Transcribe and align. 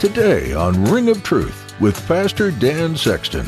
Today 0.00 0.54
on 0.54 0.82
Ring 0.86 1.10
of 1.10 1.22
Truth 1.22 1.78
with 1.78 2.08
Pastor 2.08 2.50
Dan 2.50 2.96
Sexton. 2.96 3.46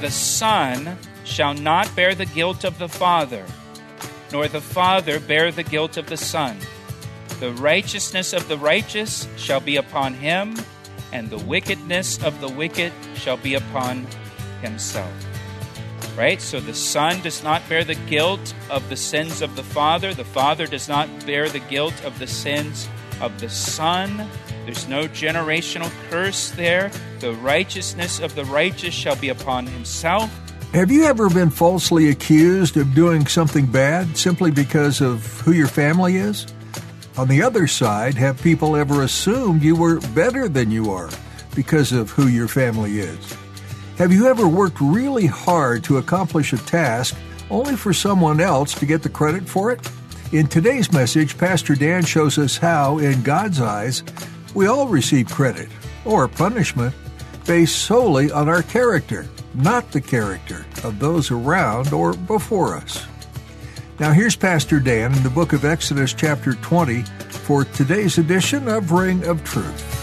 The 0.00 0.10
Son 0.10 0.96
shall 1.24 1.52
not 1.52 1.94
bear 1.94 2.14
the 2.14 2.24
guilt 2.24 2.64
of 2.64 2.78
the 2.78 2.88
Father, 2.88 3.44
nor 4.32 4.48
the 4.48 4.62
Father 4.62 5.20
bear 5.20 5.52
the 5.52 5.62
guilt 5.62 5.98
of 5.98 6.06
the 6.06 6.16
Son. 6.16 6.56
The 7.38 7.52
righteousness 7.52 8.32
of 8.32 8.48
the 8.48 8.56
righteous 8.56 9.28
shall 9.36 9.60
be 9.60 9.76
upon 9.76 10.14
him, 10.14 10.56
and 11.12 11.28
the 11.28 11.44
wickedness 11.44 12.22
of 12.24 12.40
the 12.40 12.48
wicked 12.48 12.90
shall 13.14 13.36
be 13.36 13.52
upon 13.52 14.06
himself. 14.62 15.12
Right? 16.16 16.40
So 16.40 16.60
the 16.60 16.72
Son 16.72 17.20
does 17.20 17.44
not 17.44 17.68
bear 17.68 17.84
the 17.84 17.94
guilt 17.94 18.54
of 18.70 18.88
the 18.88 18.96
sins 18.96 19.42
of 19.42 19.54
the 19.54 19.64
Father. 19.64 20.14
The 20.14 20.24
Father 20.24 20.66
does 20.66 20.88
not 20.88 21.10
bear 21.26 21.50
the 21.50 21.60
guilt 21.60 22.02
of 22.06 22.18
the 22.18 22.26
sins 22.26 22.88
of 23.20 23.38
the 23.38 23.50
Son. 23.50 24.26
There's 24.64 24.86
no 24.88 25.08
generational 25.08 25.90
curse 26.08 26.50
there. 26.52 26.90
The 27.18 27.34
righteousness 27.34 28.20
of 28.20 28.34
the 28.34 28.44
righteous 28.44 28.94
shall 28.94 29.16
be 29.16 29.30
upon 29.30 29.66
himself. 29.66 30.30
Have 30.72 30.90
you 30.90 31.04
ever 31.04 31.28
been 31.28 31.50
falsely 31.50 32.08
accused 32.08 32.76
of 32.76 32.94
doing 32.94 33.26
something 33.26 33.66
bad 33.66 34.16
simply 34.16 34.50
because 34.50 35.00
of 35.00 35.40
who 35.40 35.52
your 35.52 35.66
family 35.66 36.16
is? 36.16 36.46
On 37.18 37.28
the 37.28 37.42
other 37.42 37.66
side, 37.66 38.14
have 38.14 38.40
people 38.40 38.76
ever 38.76 39.02
assumed 39.02 39.62
you 39.62 39.76
were 39.76 40.00
better 40.14 40.48
than 40.48 40.70
you 40.70 40.90
are 40.90 41.10
because 41.54 41.92
of 41.92 42.10
who 42.10 42.28
your 42.28 42.48
family 42.48 43.00
is? 43.00 43.36
Have 43.98 44.12
you 44.12 44.28
ever 44.28 44.48
worked 44.48 44.80
really 44.80 45.26
hard 45.26 45.84
to 45.84 45.98
accomplish 45.98 46.54
a 46.54 46.58
task 46.58 47.14
only 47.50 47.76
for 47.76 47.92
someone 47.92 48.40
else 48.40 48.72
to 48.74 48.86
get 48.86 49.02
the 49.02 49.10
credit 49.10 49.46
for 49.46 49.72
it? 49.72 49.86
In 50.32 50.46
today's 50.46 50.90
message, 50.90 51.36
Pastor 51.36 51.74
Dan 51.74 52.02
shows 52.06 52.38
us 52.38 52.56
how, 52.56 52.96
in 52.96 53.22
God's 53.22 53.60
eyes, 53.60 54.02
we 54.54 54.66
all 54.66 54.86
receive 54.86 55.28
credit 55.28 55.68
or 56.04 56.28
punishment 56.28 56.94
based 57.46 57.78
solely 57.78 58.30
on 58.30 58.48
our 58.48 58.62
character, 58.62 59.26
not 59.54 59.90
the 59.92 60.00
character 60.00 60.64
of 60.84 60.98
those 60.98 61.30
around 61.30 61.92
or 61.92 62.12
before 62.14 62.76
us. 62.76 63.06
Now, 63.98 64.12
here's 64.12 64.36
Pastor 64.36 64.80
Dan 64.80 65.12
in 65.12 65.22
the 65.22 65.30
book 65.30 65.52
of 65.52 65.64
Exodus, 65.64 66.12
chapter 66.12 66.54
20, 66.54 67.02
for 67.02 67.64
today's 67.64 68.18
edition 68.18 68.68
of 68.68 68.90
Ring 68.90 69.24
of 69.24 69.44
Truth. 69.44 70.01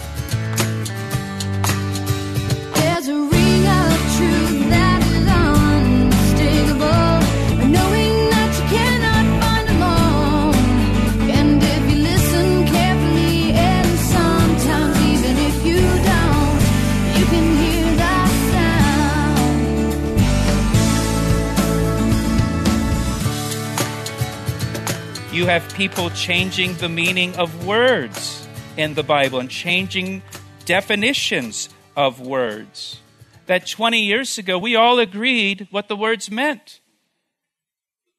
Have 25.50 25.74
people 25.74 26.10
changing 26.10 26.74
the 26.74 26.88
meaning 26.88 27.34
of 27.34 27.66
words 27.66 28.46
in 28.76 28.94
the 28.94 29.02
Bible 29.02 29.40
and 29.40 29.50
changing 29.50 30.22
definitions 30.64 31.68
of 31.96 32.20
words. 32.20 33.00
That 33.46 33.66
20 33.66 34.00
years 34.00 34.38
ago, 34.38 34.56
we 34.56 34.76
all 34.76 35.00
agreed 35.00 35.66
what 35.72 35.88
the 35.88 35.96
words 35.96 36.30
meant. 36.30 36.78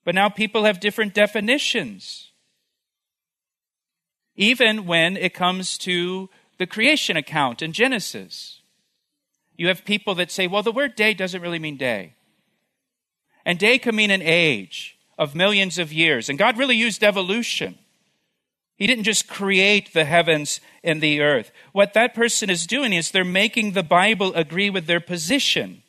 But 0.03 0.13
now 0.13 0.27
people 0.27 0.65
have 0.65 0.81
different 0.81 1.13
definitions. 1.13 2.31
Even 4.35 4.85
when 4.85 5.15
it 5.15 5.33
comes 5.33 5.77
to 5.77 6.29
the 6.57 6.67
creation 6.67 7.15
account 7.15 7.61
in 7.61 7.71
Genesis, 7.71 8.59
you 9.55 9.69
have 9.69 9.85
people 9.85 10.15
that 10.15 10.31
say, 10.31 10.47
well, 10.47 10.63
the 10.63 10.73
word 10.73 10.95
day 10.95 11.13
doesn't 11.13 11.41
really 11.41 11.59
mean 11.59 11.77
day. 11.77 12.15
And 13.45 13.57
day 13.57 13.77
can 13.77 13.95
mean 13.95 14.11
an 14.11 14.21
age 14.21 14.97
of 15.21 15.35
millions 15.35 15.77
of 15.77 15.93
years. 15.93 16.29
And 16.29 16.39
God 16.39 16.57
really 16.57 16.75
used 16.75 17.03
evolution. 17.03 17.77
He 18.75 18.87
didn't 18.87 19.03
just 19.03 19.27
create 19.29 19.93
the 19.93 20.03
heavens 20.03 20.59
and 20.83 20.99
the 20.99 21.21
earth. 21.21 21.51
What 21.73 21.93
that 21.93 22.15
person 22.15 22.49
is 22.49 22.65
doing 22.65 22.91
is 22.91 23.11
they're 23.11 23.23
making 23.23 23.73
the 23.73 23.83
Bible 23.83 24.33
agree 24.33 24.71
with 24.71 24.87
their 24.87 24.99
position 24.99 25.83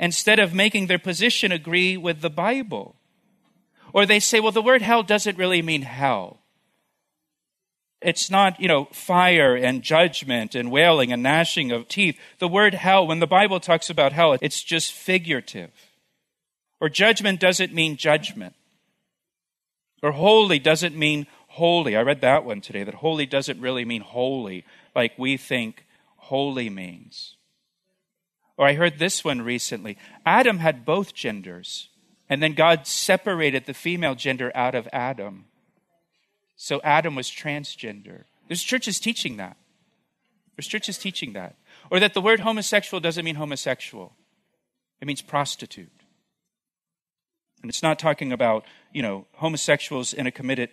instead 0.00 0.40
of 0.40 0.52
making 0.52 0.88
their 0.88 0.98
position 0.98 1.52
agree 1.52 1.96
with 1.96 2.22
the 2.22 2.28
Bible. 2.28 2.96
Or 3.92 4.04
they 4.04 4.18
say, 4.18 4.40
well, 4.40 4.50
the 4.50 4.60
word 4.60 4.82
hell 4.82 5.04
doesn't 5.04 5.38
really 5.38 5.62
mean 5.62 5.82
hell. 5.82 6.40
It's 8.00 8.30
not, 8.30 8.58
you 8.58 8.66
know, 8.66 8.86
fire 8.86 9.54
and 9.54 9.80
judgment 9.80 10.56
and 10.56 10.72
wailing 10.72 11.12
and 11.12 11.22
gnashing 11.22 11.70
of 11.70 11.86
teeth. 11.86 12.18
The 12.40 12.48
word 12.48 12.74
hell, 12.74 13.06
when 13.06 13.20
the 13.20 13.28
Bible 13.28 13.60
talks 13.60 13.90
about 13.90 14.12
hell, 14.12 14.36
it's 14.42 14.64
just 14.64 14.92
figurative. 14.92 15.70
Or 16.80 16.88
judgment 16.88 17.38
doesn't 17.38 17.72
mean 17.72 17.96
judgment. 17.96 18.56
Or 20.02 20.12
holy 20.12 20.58
doesn't 20.58 20.96
mean 20.96 21.26
holy. 21.48 21.96
I 21.96 22.02
read 22.02 22.20
that 22.22 22.44
one 22.44 22.60
today, 22.60 22.82
that 22.82 22.94
holy 22.94 23.26
doesn't 23.26 23.60
really 23.60 23.84
mean 23.84 24.02
holy 24.02 24.64
like 24.94 25.18
we 25.18 25.36
think 25.36 25.86
holy 26.16 26.68
means. 26.68 27.36
Or 28.56 28.66
I 28.66 28.74
heard 28.74 28.98
this 28.98 29.24
one 29.24 29.42
recently 29.42 29.96
Adam 30.26 30.58
had 30.58 30.84
both 30.84 31.14
genders, 31.14 31.88
and 32.28 32.42
then 32.42 32.54
God 32.54 32.86
separated 32.86 33.66
the 33.66 33.74
female 33.74 34.14
gender 34.14 34.50
out 34.54 34.74
of 34.74 34.88
Adam. 34.92 35.46
So 36.56 36.80
Adam 36.82 37.14
was 37.14 37.28
transgender. 37.28 38.24
There's 38.48 38.62
churches 38.62 39.00
teaching 39.00 39.36
that. 39.38 39.56
There's 40.56 40.68
churches 40.68 40.98
teaching 40.98 41.32
that. 41.32 41.56
Or 41.90 41.98
that 42.00 42.14
the 42.14 42.20
word 42.20 42.40
homosexual 42.40 43.00
doesn't 43.00 43.24
mean 43.24 43.34
homosexual, 43.36 44.12
it 45.00 45.06
means 45.06 45.22
prostitute. 45.22 46.01
And 47.62 47.68
it's 47.68 47.82
not 47.82 47.98
talking 47.98 48.32
about, 48.32 48.64
you 48.92 49.02
know, 49.02 49.26
homosexuals 49.34 50.12
in 50.12 50.26
a 50.26 50.32
committed 50.32 50.70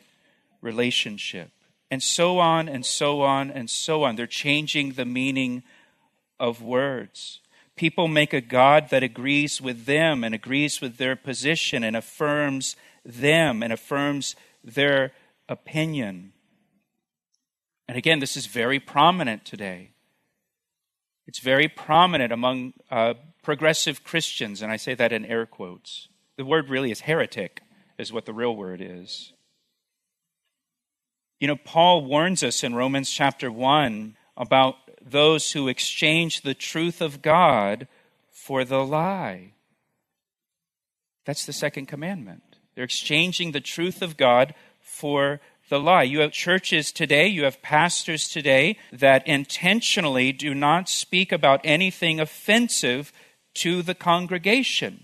relationship. 0.62 1.52
And 1.92 2.04
so 2.04 2.40
on 2.40 2.68
and 2.68 2.86
so 2.86 3.22
on 3.22 3.50
and 3.50 3.70
so 3.70 4.04
on. 4.04 4.16
They're 4.16 4.28
changing 4.28 4.94
the 4.94 5.06
meaning 5.06 5.64
of 6.40 6.62
words. 6.62 7.40
People 7.76 8.08
make 8.08 8.34
a 8.34 8.42
God 8.42 8.90
that 8.90 9.04
agrees 9.04 9.62
with 9.62 9.86
them 9.86 10.24
and 10.24 10.36
agrees 10.36 10.82
with 10.82 10.98
their 10.98 11.16
position 11.16 11.84
and 11.84 11.96
affirms 11.96 12.76
them 13.06 13.64
and 13.64 13.72
affirms 13.72 14.36
their 14.64 15.14
opinion. 15.48 16.34
And 17.88 17.98
again, 17.98 18.20
this 18.20 18.36
is 18.36 18.46
very 18.48 18.80
prominent 18.80 19.46
today. 19.46 19.92
It's 21.26 21.40
very 21.40 21.68
prominent 21.68 22.34
among 22.34 22.74
uh, 22.92 23.14
progressive 23.44 24.04
Christians, 24.04 24.62
and 24.62 24.72
I 24.72 24.78
say 24.78 24.94
that 24.96 25.14
in 25.14 25.26
air 25.26 25.46
quotes. 25.46 26.09
The 26.40 26.46
word 26.46 26.70
really 26.70 26.90
is 26.90 27.02
heretic, 27.02 27.64
is 27.98 28.14
what 28.14 28.26
the 28.26 28.32
real 28.32 28.56
word 28.56 28.80
is. 28.82 29.34
You 31.42 31.50
know, 31.50 31.58
Paul 31.58 32.06
warns 32.06 32.44
us 32.44 32.64
in 32.64 32.74
Romans 32.76 33.12
chapter 33.12 33.52
1 33.52 34.16
about 34.38 34.76
those 35.02 35.52
who 35.52 35.68
exchange 35.68 36.40
the 36.40 36.54
truth 36.54 37.02
of 37.02 37.22
God 37.22 37.90
for 38.32 38.64
the 38.64 38.86
lie. 38.86 39.52
That's 41.26 41.46
the 41.46 41.52
second 41.52 41.88
commandment. 41.88 42.56
They're 42.74 42.86
exchanging 42.86 43.52
the 43.52 43.60
truth 43.60 44.02
of 44.02 44.16
God 44.16 44.56
for 44.80 45.42
the 45.68 45.78
lie. 45.78 46.04
You 46.04 46.22
have 46.22 46.32
churches 46.32 46.94
today, 46.94 47.28
you 47.28 47.44
have 47.44 47.62
pastors 47.62 48.30
today 48.30 48.78
that 48.94 49.28
intentionally 49.28 50.32
do 50.32 50.54
not 50.56 50.88
speak 50.88 51.34
about 51.34 51.60
anything 51.66 52.22
offensive 52.22 53.12
to 53.56 53.82
the 53.82 53.94
congregation. 53.94 55.04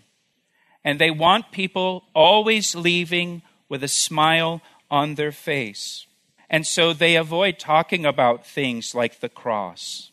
And 0.85 0.99
they 0.99 1.11
want 1.11 1.51
people 1.51 2.05
always 2.13 2.75
leaving 2.75 3.41
with 3.67 3.83
a 3.83 3.89
smile 3.89 4.61
on 4.89 5.15
their 5.15 5.33
face. 5.33 6.05
And 6.49 6.65
so 6.65 6.93
they 6.93 7.15
avoid 7.15 7.57
talking 7.57 8.05
about 8.05 8.45
things 8.45 8.93
like 8.95 9.19
the 9.19 9.27
cross. 9.27 10.11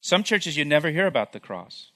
Some 0.00 0.24
churches, 0.24 0.56
you 0.56 0.64
never 0.64 0.90
hear 0.90 1.06
about 1.06 1.32
the 1.32 1.38
cross, 1.38 1.92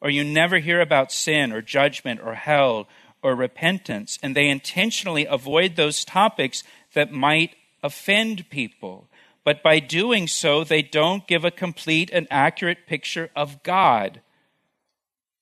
or 0.00 0.08
you 0.08 0.24
never 0.24 0.58
hear 0.58 0.80
about 0.80 1.12
sin 1.12 1.52
or 1.52 1.60
judgment 1.60 2.20
or 2.24 2.34
hell 2.34 2.88
or 3.22 3.34
repentance, 3.34 4.18
and 4.22 4.34
they 4.34 4.48
intentionally 4.48 5.26
avoid 5.26 5.76
those 5.76 6.04
topics 6.04 6.62
that 6.94 7.12
might 7.12 7.54
offend 7.82 8.48
people. 8.48 9.08
but 9.44 9.62
by 9.62 9.78
doing 9.78 10.26
so, 10.26 10.64
they 10.64 10.80
don't 10.80 11.28
give 11.28 11.44
a 11.44 11.50
complete 11.50 12.10
and 12.10 12.26
accurate 12.30 12.86
picture 12.86 13.28
of 13.36 13.62
God, 13.62 14.22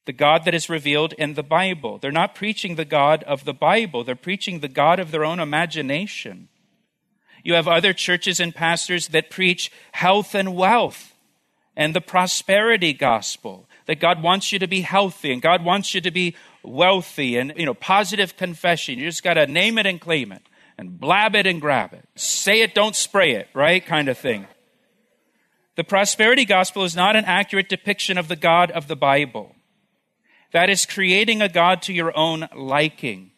the 0.04 0.12
God 0.12 0.44
that 0.44 0.54
is 0.54 0.68
revealed 0.68 1.12
in 1.14 1.34
the 1.34 1.42
Bible. 1.42 1.98
They're 1.98 2.10
not 2.10 2.34
preaching 2.34 2.74
the 2.74 2.84
God 2.84 3.22
of 3.24 3.44
the 3.44 3.54
Bible, 3.54 4.04
they're 4.04 4.16
preaching 4.16 4.60
the 4.60 4.68
God 4.68 4.98
of 4.98 5.10
their 5.10 5.24
own 5.24 5.40
imagination. 5.40 6.48
You 7.44 7.54
have 7.54 7.66
other 7.66 7.92
churches 7.92 8.38
and 8.38 8.54
pastors 8.54 9.08
that 9.08 9.30
preach 9.30 9.72
health 9.92 10.34
and 10.34 10.54
wealth 10.54 11.12
and 11.76 11.94
the 11.94 12.00
prosperity 12.00 12.92
gospel 12.92 13.68
that 13.86 14.00
God 14.00 14.22
wants 14.22 14.52
you 14.52 14.58
to 14.58 14.68
be 14.68 14.82
healthy 14.82 15.32
and 15.32 15.42
God 15.42 15.64
wants 15.64 15.94
you 15.94 16.00
to 16.00 16.10
be 16.10 16.36
wealthy 16.62 17.36
and 17.36 17.52
you 17.56 17.66
know 17.66 17.74
positive 17.74 18.36
confession. 18.36 18.98
You 18.98 19.06
just 19.06 19.24
got 19.24 19.34
to 19.34 19.46
name 19.46 19.78
it 19.78 19.86
and 19.86 20.00
claim 20.00 20.32
it 20.32 20.42
and 20.78 20.98
blab 21.00 21.34
it 21.34 21.46
and 21.46 21.60
grab 21.60 21.92
it. 21.92 22.08
Say 22.14 22.62
it, 22.62 22.74
don't 22.74 22.96
spray 22.96 23.32
it, 23.32 23.48
right? 23.54 23.84
Kind 23.84 24.08
of 24.08 24.18
thing. 24.18 24.46
The 25.74 25.84
prosperity 25.84 26.44
gospel 26.44 26.84
is 26.84 26.94
not 26.94 27.16
an 27.16 27.24
accurate 27.24 27.68
depiction 27.68 28.18
of 28.18 28.28
the 28.28 28.36
God 28.36 28.70
of 28.70 28.88
the 28.88 28.96
Bible. 28.96 29.56
That 30.52 30.70
is 30.70 30.86
creating 30.86 31.42
a 31.42 31.48
God 31.48 31.82
to 31.82 31.92
your 31.92 32.16
own 32.16 32.48
liking 32.54 33.32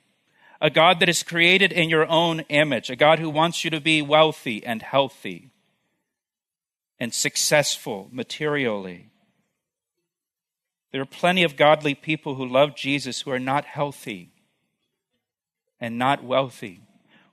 a 0.64 0.70
God 0.70 1.00
that 1.00 1.10
is 1.10 1.22
created 1.22 1.72
in 1.72 1.90
your 1.90 2.08
own 2.08 2.40
image, 2.48 2.88
a 2.88 2.96
God 2.96 3.18
who 3.18 3.28
wants 3.28 3.64
you 3.64 3.70
to 3.70 3.82
be 3.82 4.00
wealthy 4.00 4.64
and 4.64 4.80
healthy 4.80 5.50
and 6.98 7.12
successful 7.12 8.08
materially. 8.10 9.10
There 10.90 11.02
are 11.02 11.06
plenty 11.06 11.42
of 11.42 11.56
godly 11.56 11.94
people 11.94 12.36
who 12.36 12.48
love 12.48 12.74
Jesus 12.76 13.20
who 13.20 13.30
are 13.30 13.38
not 13.38 13.66
healthy 13.66 14.30
and 15.78 15.98
not 15.98 16.24
wealthy. 16.24 16.80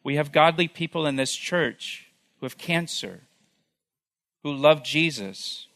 We 0.04 0.18
have 0.18 0.34
godly 0.34 0.68
people 0.68 1.08
in 1.08 1.16
this 1.16 1.34
church 1.34 2.08
who 2.40 2.46
have 2.46 2.58
cancer, 2.58 3.22
who 4.44 4.52
love 4.52 4.84
Jesus. 4.84 5.68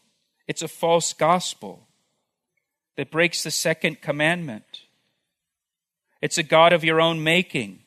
It's 0.46 0.60
a 0.60 0.68
false 0.68 1.14
gospel 1.14 1.85
that 2.96 3.10
breaks 3.10 3.42
the 3.42 3.50
second 3.50 4.00
commandment. 4.00 4.82
It's 6.22 6.38
a 6.38 6.42
God 6.42 6.72
of 6.72 6.84
your 6.84 7.00
own 7.00 7.22
making. 7.22 7.80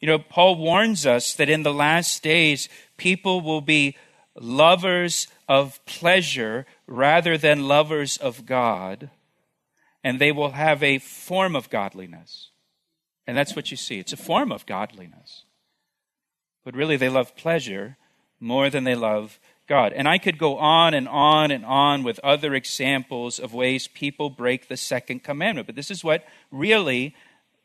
You 0.00 0.08
know, 0.08 0.18
Paul 0.18 0.56
warns 0.56 1.06
us 1.06 1.34
that 1.34 1.50
in 1.50 1.62
the 1.62 1.74
last 1.74 2.22
days, 2.22 2.68
people 2.96 3.42
will 3.42 3.60
be 3.60 3.96
lovers 4.34 5.28
of 5.46 5.84
pleasure 5.84 6.64
rather 6.86 7.36
than 7.36 7.68
lovers 7.68 8.16
of 8.16 8.46
God, 8.46 9.10
and 10.02 10.18
they 10.18 10.32
will 10.32 10.52
have 10.52 10.82
a 10.82 10.98
form 10.98 11.54
of 11.54 11.68
godliness. 11.68 12.50
And 13.26 13.36
that's 13.36 13.54
what 13.54 13.70
you 13.70 13.76
see. 13.76 13.98
It's 13.98 14.14
a 14.14 14.16
form 14.16 14.50
of 14.50 14.64
godliness. 14.64 15.44
But 16.64 16.74
really, 16.74 16.96
they 16.96 17.08
love 17.08 17.36
pleasure 17.36 17.96
more 18.40 18.70
than 18.70 18.84
they 18.84 18.94
love 18.94 19.38
God. 19.70 19.92
And 19.92 20.08
I 20.08 20.18
could 20.18 20.36
go 20.36 20.58
on 20.58 20.94
and 20.94 21.06
on 21.06 21.52
and 21.52 21.64
on 21.64 22.02
with 22.02 22.18
other 22.24 22.54
examples 22.54 23.38
of 23.38 23.54
ways 23.54 23.86
people 23.86 24.28
break 24.28 24.66
the 24.66 24.76
second 24.76 25.22
commandment. 25.22 25.68
But 25.68 25.76
this 25.76 25.92
is 25.92 26.02
what 26.02 26.24
really 26.50 27.14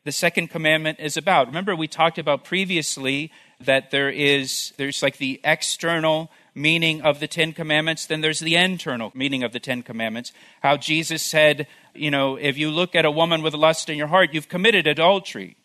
the 0.04 0.12
second 0.12 0.50
commandment 0.50 1.00
is 1.00 1.16
about. 1.16 1.48
Remember, 1.48 1.74
we 1.74 1.88
talked 1.88 2.16
about 2.16 2.44
previously 2.44 3.32
that 3.58 3.90
there 3.90 4.08
is, 4.08 4.72
there's 4.76 5.02
like 5.02 5.16
the 5.18 5.40
external 5.42 6.30
meaning 6.54 7.02
of 7.02 7.18
the 7.18 7.26
Ten 7.26 7.52
Commandments, 7.52 8.06
then 8.06 8.20
there's 8.20 8.38
the 8.38 8.54
internal 8.54 9.10
meaning 9.12 9.42
of 9.42 9.52
the 9.52 9.58
Ten 9.58 9.82
Commandments. 9.82 10.32
How 10.62 10.76
Jesus 10.76 11.24
said, 11.24 11.66
you 11.92 12.12
know, 12.12 12.36
if 12.36 12.56
you 12.56 12.70
look 12.70 12.94
at 12.94 13.04
a 13.04 13.10
woman 13.10 13.42
with 13.42 13.52
lust 13.52 13.90
in 13.90 13.98
your 13.98 14.06
heart, 14.06 14.32
you've 14.32 14.48
committed 14.48 14.86
adultery 14.86 15.56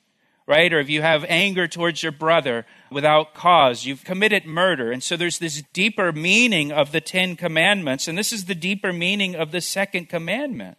right? 0.48 0.72
Or 0.74 0.80
if 0.80 0.90
you 0.90 1.02
have 1.02 1.26
anger 1.28 1.68
towards 1.68 2.04
your 2.04 2.12
brother 2.12 2.66
without 2.92 3.34
cause, 3.34 3.86
you've 3.86 4.04
committed 4.04 4.46
murder. 4.46 4.92
And 4.92 5.02
so 5.02 5.16
there's 5.16 5.40
this 5.40 5.64
deeper 5.74 6.12
meaning 6.12 6.72
of 6.72 6.92
the 6.92 7.02
Ten 7.02 7.36
Commandments, 7.36 8.08
and 8.08 8.18
this 8.18 8.34
is 8.34 8.46
the 8.46 8.56
deeper 8.56 8.92
meaning 8.92 9.36
of 9.36 9.52
the 9.52 9.62
second 9.62 10.10
commandment. 10.10 10.78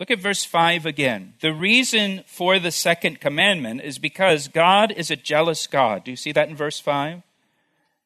Look 0.00 0.10
at 0.10 0.18
verse 0.18 0.44
5 0.44 0.86
again. 0.86 1.34
The 1.40 1.52
reason 1.52 2.24
for 2.26 2.58
the 2.58 2.72
second 2.72 3.20
commandment 3.20 3.80
is 3.82 3.98
because 3.98 4.48
God 4.48 4.90
is 4.90 5.10
a 5.10 5.16
jealous 5.16 5.68
God. 5.68 6.04
Do 6.04 6.10
you 6.10 6.16
see 6.16 6.32
that 6.32 6.48
in 6.48 6.56
verse 6.56 6.80
5? 6.80 7.22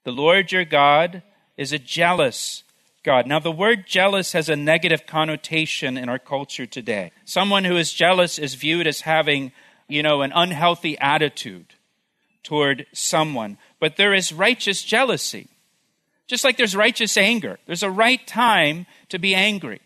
The 0.05 0.13
Lord 0.13 0.53
your 0.53 0.67
God 0.67 1.23
is 1.57 1.73
a 1.73 1.79
jealous 1.79 2.63
God. 3.03 3.27
Now, 3.27 3.39
the 3.39 3.51
word 3.51 3.87
jealous 3.87 4.33
has 4.33 4.51
a 4.51 4.57
negative 4.57 5.07
connotation 5.07 5.97
in 5.97 6.11
our 6.11 6.19
culture 6.19 6.67
today. 6.67 7.11
Someone 7.25 7.65
who 7.65 7.77
is 7.77 7.93
jealous 7.93 8.39
is 8.39 8.55
viewed 8.55 8.87
as 8.87 9.01
having 9.03 9.53
you 9.89 10.03
know, 10.03 10.23
an 10.23 10.33
unhealthy 10.35 10.99
attitude 10.99 11.75
toward 12.43 12.87
someone. 12.93 13.59
But 13.81 13.97
there 13.97 14.15
is 14.15 14.33
righteous 14.33 14.83
jealousy. 14.83 15.49
Just 16.27 16.45
like 16.45 16.57
there's 16.57 16.77
righteous 16.77 17.17
anger, 17.17 17.59
there's 17.67 17.83
a 17.83 17.91
right 17.91 18.25
time 18.27 18.87
to 19.09 19.19
be 19.19 19.35
angry. 19.35 19.81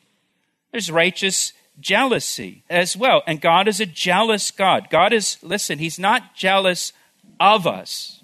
There's 0.72 0.90
righteous 0.90 1.52
jealousy 1.80 2.64
as 2.68 2.96
well. 2.96 3.22
And 3.26 3.40
God 3.40 3.68
is 3.68 3.80
a 3.80 3.86
jealous 3.86 4.50
God. 4.50 4.88
God 4.90 5.12
is, 5.12 5.38
listen, 5.42 5.78
He's 5.78 5.98
not 5.98 6.34
jealous 6.34 6.92
of 7.38 7.66
us, 7.66 8.22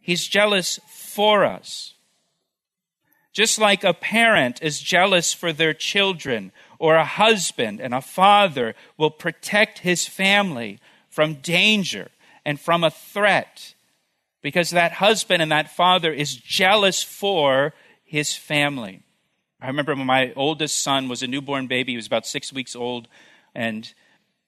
He's 0.00 0.26
jealous 0.26 0.80
for 0.88 1.44
us. 1.44 1.94
Just 3.32 3.60
like 3.60 3.84
a 3.84 3.94
parent 3.94 4.60
is 4.60 4.80
jealous 4.80 5.32
for 5.32 5.52
their 5.52 5.72
children 5.72 6.50
or 6.80 6.96
a 6.96 7.04
husband 7.04 7.78
and 7.78 7.94
a 7.94 8.00
father 8.00 8.74
will 8.96 9.10
protect 9.10 9.80
his 9.80 10.08
family 10.08 10.80
from 11.10 11.34
danger 11.34 12.08
and 12.44 12.58
from 12.58 12.82
a 12.82 12.90
threat 12.90 13.74
because 14.42 14.70
that 14.70 14.92
husband 14.92 15.42
and 15.42 15.52
that 15.52 15.70
father 15.70 16.10
is 16.10 16.34
jealous 16.34 17.02
for 17.02 17.74
his 18.02 18.34
family. 18.34 19.02
I 19.60 19.66
remember 19.66 19.94
when 19.94 20.06
my 20.06 20.32
oldest 20.34 20.78
son 20.78 21.06
was 21.08 21.22
a 21.22 21.26
newborn 21.26 21.66
baby, 21.66 21.92
he 21.92 21.96
was 21.96 22.06
about 22.06 22.26
six 22.26 22.50
weeks 22.50 22.74
old, 22.74 23.08
and 23.54 23.92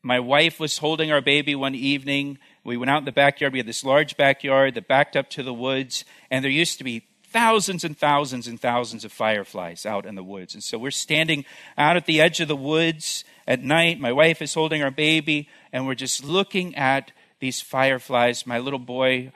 my 0.02 0.18
wife 0.18 0.58
was 0.58 0.78
holding 0.78 1.12
our 1.12 1.20
baby 1.20 1.54
one 1.54 1.74
evening. 1.74 2.38
We 2.64 2.78
went 2.78 2.90
out 2.90 3.00
in 3.00 3.04
the 3.04 3.12
backyard. 3.12 3.52
We 3.52 3.58
had 3.58 3.68
this 3.68 3.84
large 3.84 4.16
backyard 4.16 4.74
that 4.74 4.88
backed 4.88 5.16
up 5.16 5.28
to 5.30 5.42
the 5.42 5.52
woods, 5.52 6.06
and 6.30 6.42
there 6.42 6.50
used 6.50 6.78
to 6.78 6.84
be 6.84 7.06
thousands 7.32 7.82
and 7.82 7.96
thousands 7.96 8.46
and 8.46 8.60
thousands 8.60 9.04
of 9.04 9.12
fireflies 9.12 9.86
out 9.86 10.04
in 10.04 10.14
the 10.14 10.22
woods. 10.22 10.54
And 10.54 10.62
so 10.62 10.78
we're 10.78 10.90
standing 10.90 11.44
out 11.78 11.96
at 11.96 12.06
the 12.06 12.20
edge 12.20 12.40
of 12.40 12.48
the 12.48 12.56
woods 12.56 13.24
at 13.46 13.62
night. 13.62 13.98
My 13.98 14.12
wife 14.12 14.42
is 14.42 14.54
holding 14.54 14.82
our 14.82 14.90
baby, 14.90 15.48
and 15.72 15.86
we're 15.86 15.94
just 15.94 16.22
looking 16.22 16.74
at 16.76 17.10
these 17.40 17.60
fireflies. 17.60 18.46
My 18.46 18.58
little 18.58 18.78
boy, 18.78 19.32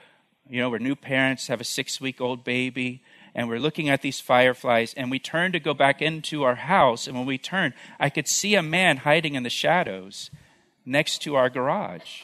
you 0.47 0.61
know, 0.61 0.69
we're 0.69 0.77
new 0.77 0.95
parents, 0.95 1.47
have 1.47 1.59
a 1.59 1.65
six 1.65 1.99
week 1.99 2.21
old 2.21 2.43
baby, 2.43 3.01
and 3.33 3.49
we're 3.49 3.59
looking 3.59 3.89
at 3.89 4.01
these 4.01 4.19
fireflies. 4.19 4.93
And 4.95 5.09
we 5.09 5.19
turn 5.19 5.51
to 5.51 5.59
go 5.59 5.73
back 5.73 6.01
into 6.01 6.43
our 6.43 6.55
house. 6.55 7.07
And 7.07 7.17
when 7.17 7.25
we 7.25 7.37
turn, 7.37 7.73
I 7.99 8.09
could 8.09 8.27
see 8.27 8.55
a 8.55 8.63
man 8.63 8.97
hiding 8.97 9.35
in 9.35 9.43
the 9.43 9.49
shadows 9.49 10.29
next 10.85 11.23
to 11.23 11.35
our 11.35 11.49
garage. 11.49 12.23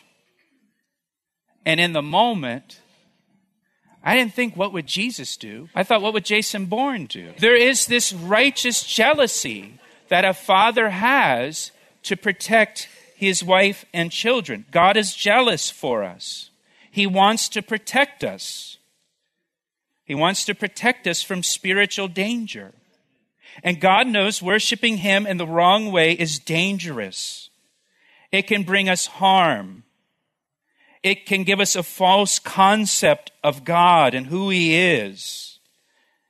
And 1.65 1.79
in 1.79 1.93
the 1.93 2.01
moment, 2.01 2.79
I 4.03 4.15
didn't 4.15 4.33
think, 4.33 4.57
what 4.57 4.73
would 4.73 4.85
Jesus 4.85 5.37
do? 5.37 5.69
I 5.73 5.83
thought, 5.83 6.01
what 6.01 6.13
would 6.13 6.25
Jason 6.25 6.65
Bourne 6.65 7.05
do? 7.05 7.31
There 7.39 7.55
is 7.55 7.85
this 7.85 8.11
righteous 8.11 8.83
jealousy 8.83 9.79
that 10.09 10.25
a 10.25 10.33
father 10.33 10.89
has 10.89 11.71
to 12.03 12.17
protect 12.17 12.89
his 13.15 13.43
wife 13.43 13.85
and 13.93 14.11
children. 14.11 14.65
God 14.71 14.97
is 14.97 15.15
jealous 15.15 15.69
for 15.69 16.03
us. 16.03 16.49
He 16.91 17.07
wants 17.07 17.47
to 17.49 17.61
protect 17.61 18.23
us. 18.23 18.77
He 20.03 20.13
wants 20.13 20.45
to 20.45 20.53
protect 20.53 21.07
us 21.07 21.23
from 21.23 21.41
spiritual 21.41 22.09
danger. 22.09 22.73
And 23.63 23.79
God 23.79 24.07
knows 24.07 24.41
worshiping 24.41 24.97
Him 24.97 25.25
in 25.25 25.37
the 25.37 25.47
wrong 25.47 25.91
way 25.91 26.11
is 26.11 26.39
dangerous. 26.39 27.49
It 28.31 28.47
can 28.47 28.63
bring 28.63 28.89
us 28.89 29.05
harm 29.05 29.83
it 31.03 31.25
can 31.25 31.43
give 31.43 31.59
us 31.59 31.75
a 31.75 31.83
false 31.83 32.39
concept 32.39 33.31
of 33.43 33.65
God 33.65 34.13
and 34.13 34.27
who 34.27 34.49
He 34.49 34.75
is. 34.75 35.59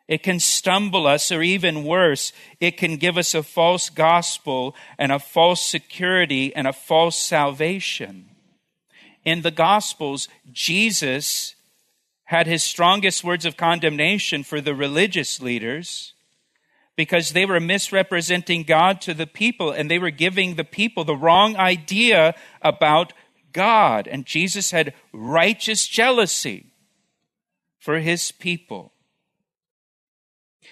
It 0.08 0.22
can 0.22 0.39
stumble 0.39 1.08
us, 1.08 1.32
or 1.32 1.42
even 1.42 1.86
worse, 1.86 2.34
it 2.60 2.75
can 2.77 2.98
give 2.98 3.18
us 3.18 3.34
a 3.34 3.42
false 3.42 3.89
gospel 3.89 4.75
and 4.98 5.12
a 5.12 5.20
false 5.20 5.65
security 5.65 6.53
and 6.53 6.68
a 6.68 6.74
false 6.74 7.18
salvation. 7.18 8.30
In 9.24 9.42
the 9.42 9.51
Gospels, 9.51 10.27
Jesus 10.51 11.56
had 12.25 12.48
his 12.48 12.63
strongest 12.63 13.24
words 13.24 13.46
of 13.46 13.58
condemnation 13.58 14.44
for 14.44 14.60
the 14.60 14.75
religious 14.75 15.42
leaders 15.42 16.13
because 16.96 17.32
they 17.32 17.46
were 17.46 17.60
misrepresenting 17.60 18.63
God 18.63 19.01
to 19.01 19.13
the 19.13 19.27
people 19.27 19.72
and 19.72 19.89
they 19.89 20.00
were 20.00 20.10
giving 20.10 20.56
the 20.56 20.63
people 20.63 21.03
the 21.03 21.15
wrong 21.15 21.56
idea 21.56 22.36
about 22.62 23.13
God, 23.54 24.08
and 24.08 24.26
Jesus 24.26 24.72
had 24.72 24.94
righteous 25.14 25.88
jealousy 25.88 26.68
for 27.80 28.00
his 28.00 28.32
people. 28.32 28.92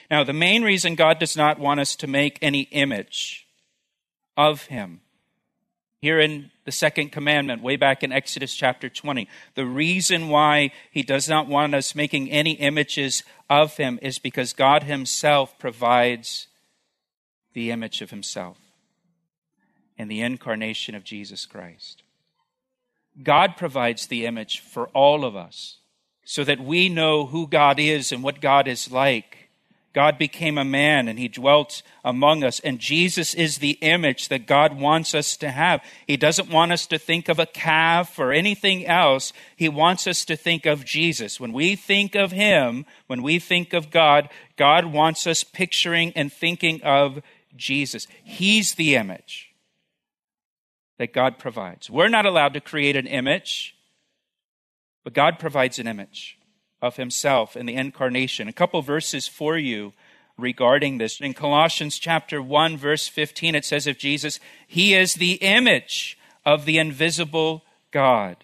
Now, 0.10 0.24
the 0.24 0.34
main 0.34 0.64
reason 0.64 0.96
God 0.96 1.20
does 1.20 1.38
not 1.38 1.60
want 1.60 1.80
us 1.80 1.96
to 1.98 2.08
make 2.08 2.40
any 2.42 2.62
image 2.72 3.48
of 4.36 4.66
him 4.66 5.02
Here 6.02 6.20
in 6.20 6.50
the 6.66 6.72
second 6.72 7.12
commandment, 7.12 7.62
way 7.62 7.76
back 7.76 8.02
in 8.02 8.12
Exodus 8.12 8.56
chapter 8.56 8.90
20, 8.90 9.28
the 9.54 9.68
reason 9.68 10.30
why 10.30 10.72
he 10.90 11.04
does 11.04 11.30
not 11.30 11.48
want 11.48 11.76
us 11.76 11.94
making 11.94 12.32
any 12.32 12.54
images 12.54 13.24
of 13.50 13.78
him 13.78 14.00
is 14.02 14.18
because 14.18 14.54
God 14.54 14.84
himself 14.84 15.60
provides 15.60 16.48
the 17.54 17.70
image 17.70 18.02
of 18.02 18.10
himself 18.10 18.58
in 19.96 20.08
the 20.08 20.22
incarnation 20.22 20.96
of 20.96 21.04
Jesus 21.04 21.46
Christ. 21.46 22.02
God 23.24 23.58
provides 23.58 24.08
the 24.08 24.26
image 24.26 24.60
for 24.60 24.88
all 24.90 25.26
of 25.26 25.36
us 25.36 25.78
so 26.24 26.44
that 26.44 26.60
we 26.60 26.90
know 26.90 27.26
who 27.26 27.48
God 27.48 27.80
is 27.80 28.12
and 28.12 28.24
what 28.24 28.42
God 28.42 28.68
is 28.68 28.92
like. 28.92 29.50
God 29.94 30.18
became 30.18 30.58
a 30.58 30.64
man 30.64 31.10
and 31.10 31.20
he 31.20 31.28
dwelt 31.28 31.82
among 32.06 32.44
us. 32.46 32.62
And 32.62 32.80
Jesus 32.80 33.34
is 33.34 33.58
the 33.58 33.78
image 33.82 34.30
that 34.30 34.48
God 34.48 34.80
wants 34.80 35.14
us 35.14 35.36
to 35.38 35.52
have. 35.52 35.84
He 36.08 36.16
doesn't 36.16 36.50
want 36.50 36.72
us 36.72 36.88
to 36.88 36.98
think 36.98 37.28
of 37.28 37.40
a 37.40 37.46
calf 37.46 38.18
or 38.18 38.32
anything 38.32 38.86
else. 38.86 39.34
He 39.58 39.68
wants 39.68 40.08
us 40.08 40.24
to 40.26 40.38
think 40.38 40.66
of 40.66 40.86
Jesus. 40.86 41.42
When 41.42 41.52
we 41.52 41.76
think 41.76 42.16
of 42.16 42.32
him, 42.32 42.86
when 43.08 43.22
we 43.22 43.38
think 43.38 43.74
of 43.74 43.92
God, 43.92 44.30
God 44.56 44.86
wants 44.86 45.28
us 45.28 45.44
picturing 45.44 46.14
and 46.16 46.32
thinking 46.32 46.82
of 46.84 47.22
Jesus. 47.58 48.08
He's 48.24 48.76
the 48.76 48.96
image 48.96 49.51
that 51.02 51.14
God 51.14 51.40
provides. 51.40 51.90
We're 51.90 52.10
not 52.10 52.28
allowed 52.28 52.54
to 52.54 52.62
create 52.62 52.96
an 52.96 53.08
image, 53.08 53.76
but 55.04 55.16
God 55.16 55.40
provides 55.40 55.80
an 55.80 55.88
image 55.88 56.38
of 56.80 56.98
himself 56.98 57.58
in 57.58 57.66
the 57.66 57.74
incarnation. 57.74 58.48
A 58.48 58.54
couple 58.54 58.80
verses 58.84 59.28
for 59.28 59.58
you 59.58 59.94
regarding 60.38 61.00
this. 61.00 61.20
In 61.20 61.34
Colossians 61.34 61.98
chapter 61.98 62.40
1 62.40 62.78
verse 62.78 63.08
15 63.08 63.56
it 63.56 63.66
says 63.66 63.88
of 63.88 63.98
Jesus, 63.98 64.40
he 64.68 64.94
is 64.94 65.16
the 65.16 65.40
image 65.42 66.20
of 66.46 66.66
the 66.66 66.78
invisible 66.78 67.64
God. 67.90 68.38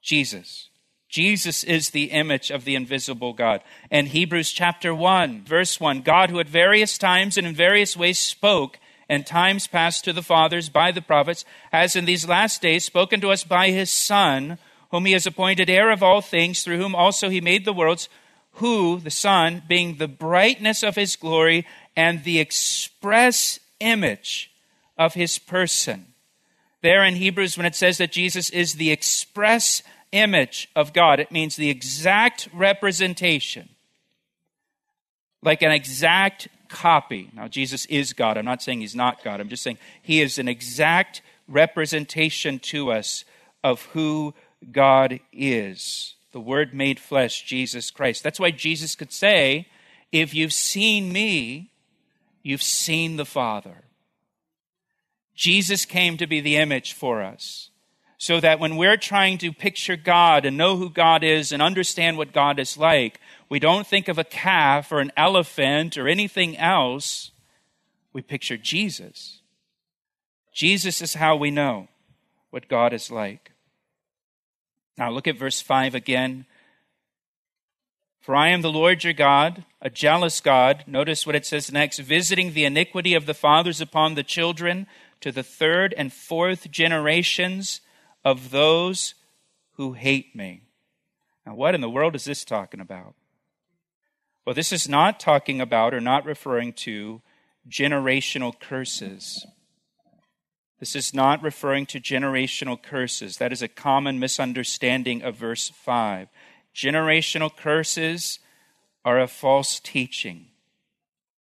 Jesus. 0.00 0.68
Jesus 1.08 1.64
is 1.64 1.90
the 1.90 2.12
image 2.12 2.52
of 2.52 2.64
the 2.64 2.76
invisible 2.76 3.32
God. 3.32 3.62
And 3.90 4.06
Hebrews 4.06 4.52
chapter 4.52 4.94
1 4.94 5.42
verse 5.42 5.80
1, 5.80 6.02
God 6.02 6.30
who 6.30 6.38
at 6.38 6.48
various 6.48 6.96
times 6.96 7.36
and 7.36 7.48
in 7.48 7.54
various 7.56 7.96
ways 7.96 8.20
spoke 8.20 8.78
and 9.10 9.26
times 9.26 9.66
past 9.66 10.04
to 10.04 10.12
the 10.12 10.22
fathers 10.22 10.68
by 10.68 10.92
the 10.92 11.02
prophets, 11.02 11.44
has 11.72 11.96
in 11.96 12.04
these 12.04 12.28
last 12.28 12.62
days 12.62 12.84
spoken 12.84 13.20
to 13.20 13.30
us 13.30 13.42
by 13.42 13.70
his 13.70 13.90
Son, 13.90 14.56
whom 14.92 15.04
he 15.04 15.12
has 15.12 15.26
appointed 15.26 15.68
heir 15.68 15.90
of 15.90 16.00
all 16.00 16.20
things, 16.20 16.62
through 16.62 16.78
whom 16.78 16.94
also 16.94 17.28
he 17.28 17.40
made 17.40 17.64
the 17.64 17.72
worlds, 17.72 18.08
who, 18.54 19.00
the 19.00 19.10
Son, 19.10 19.62
being 19.66 19.96
the 19.96 20.06
brightness 20.06 20.84
of 20.84 20.94
his 20.94 21.16
glory 21.16 21.66
and 21.96 22.22
the 22.22 22.38
express 22.38 23.58
image 23.80 24.52
of 24.96 25.14
his 25.14 25.40
person. 25.40 26.06
There 26.80 27.04
in 27.04 27.16
Hebrews, 27.16 27.56
when 27.56 27.66
it 27.66 27.74
says 27.74 27.98
that 27.98 28.12
Jesus 28.12 28.48
is 28.48 28.74
the 28.74 28.92
express 28.92 29.82
image 30.12 30.68
of 30.76 30.92
God, 30.92 31.18
it 31.18 31.32
means 31.32 31.56
the 31.56 31.68
exact 31.68 32.48
representation, 32.54 33.70
like 35.42 35.62
an 35.62 35.72
exact 35.72 36.46
copy. 36.70 37.30
Now, 37.34 37.48
Jesus 37.48 37.84
is 37.86 38.14
God. 38.14 38.38
I'm 38.38 38.46
not 38.46 38.62
saying 38.62 38.80
he's 38.80 38.96
not 38.96 39.22
God. 39.22 39.40
I'm 39.40 39.48
just 39.48 39.62
saying 39.62 39.78
he 40.00 40.22
is 40.22 40.38
an 40.38 40.48
exact 40.48 41.20
representation 41.46 42.58
to 42.60 42.92
us 42.92 43.24
of 43.62 43.82
who 43.86 44.32
God 44.72 45.20
is. 45.32 46.14
The 46.32 46.40
Word 46.40 46.72
made 46.72 47.00
flesh, 47.00 47.42
Jesus 47.42 47.90
Christ. 47.90 48.22
That's 48.22 48.40
why 48.40 48.52
Jesus 48.52 48.94
could 48.94 49.12
say, 49.12 49.66
If 50.12 50.32
you've 50.32 50.52
seen 50.52 51.12
me, 51.12 51.72
you've 52.42 52.62
seen 52.62 53.16
the 53.16 53.26
Father. 53.26 53.84
Jesus 55.34 55.84
came 55.84 56.16
to 56.18 56.26
be 56.26 56.40
the 56.40 56.56
image 56.56 56.92
for 56.92 57.22
us. 57.22 57.70
So 58.18 58.38
that 58.40 58.60
when 58.60 58.76
we're 58.76 58.98
trying 58.98 59.38
to 59.38 59.50
picture 59.50 59.96
God 59.96 60.44
and 60.44 60.58
know 60.58 60.76
who 60.76 60.90
God 60.90 61.24
is 61.24 61.52
and 61.52 61.62
understand 61.62 62.18
what 62.18 62.34
God 62.34 62.58
is 62.58 62.76
like, 62.76 63.18
we 63.50 63.58
don't 63.58 63.86
think 63.86 64.06
of 64.08 64.16
a 64.16 64.24
calf 64.24 64.92
or 64.92 65.00
an 65.00 65.12
elephant 65.16 65.98
or 65.98 66.08
anything 66.08 66.56
else. 66.56 67.32
We 68.12 68.22
picture 68.22 68.56
Jesus. 68.56 69.40
Jesus 70.54 71.02
is 71.02 71.14
how 71.14 71.36
we 71.36 71.50
know 71.50 71.88
what 72.50 72.68
God 72.68 72.92
is 72.92 73.10
like. 73.10 73.50
Now 74.96 75.10
look 75.10 75.26
at 75.26 75.36
verse 75.36 75.60
5 75.60 75.94
again. 75.96 76.46
For 78.20 78.36
I 78.36 78.48
am 78.48 78.62
the 78.62 78.70
Lord 78.70 79.02
your 79.02 79.14
God, 79.14 79.64
a 79.80 79.90
jealous 79.90 80.40
God. 80.40 80.84
Notice 80.86 81.26
what 81.26 81.34
it 81.34 81.46
says 81.46 81.72
next 81.72 81.98
visiting 81.98 82.52
the 82.52 82.64
iniquity 82.64 83.14
of 83.14 83.26
the 83.26 83.34
fathers 83.34 83.80
upon 83.80 84.14
the 84.14 84.22
children 84.22 84.86
to 85.22 85.32
the 85.32 85.42
third 85.42 85.92
and 85.96 86.12
fourth 86.12 86.70
generations 86.70 87.80
of 88.24 88.50
those 88.50 89.14
who 89.72 89.94
hate 89.94 90.36
me. 90.36 90.62
Now, 91.44 91.54
what 91.54 91.74
in 91.74 91.80
the 91.80 91.90
world 91.90 92.14
is 92.14 92.26
this 92.26 92.44
talking 92.44 92.80
about? 92.80 93.14
Well, 94.46 94.54
this 94.54 94.72
is 94.72 94.88
not 94.88 95.20
talking 95.20 95.60
about 95.60 95.92
or 95.94 96.00
not 96.00 96.24
referring 96.24 96.72
to 96.74 97.20
generational 97.68 98.58
curses. 98.58 99.46
This 100.78 100.96
is 100.96 101.12
not 101.12 101.42
referring 101.42 101.84
to 101.86 102.00
generational 102.00 102.82
curses. 102.82 103.36
That 103.36 103.52
is 103.52 103.60
a 103.60 103.68
common 103.68 104.18
misunderstanding 104.18 105.22
of 105.22 105.36
verse 105.36 105.68
5. 105.68 106.28
Generational 106.74 107.54
curses 107.54 108.38
are 109.04 109.20
a 109.20 109.28
false 109.28 109.78
teaching. 109.78 110.46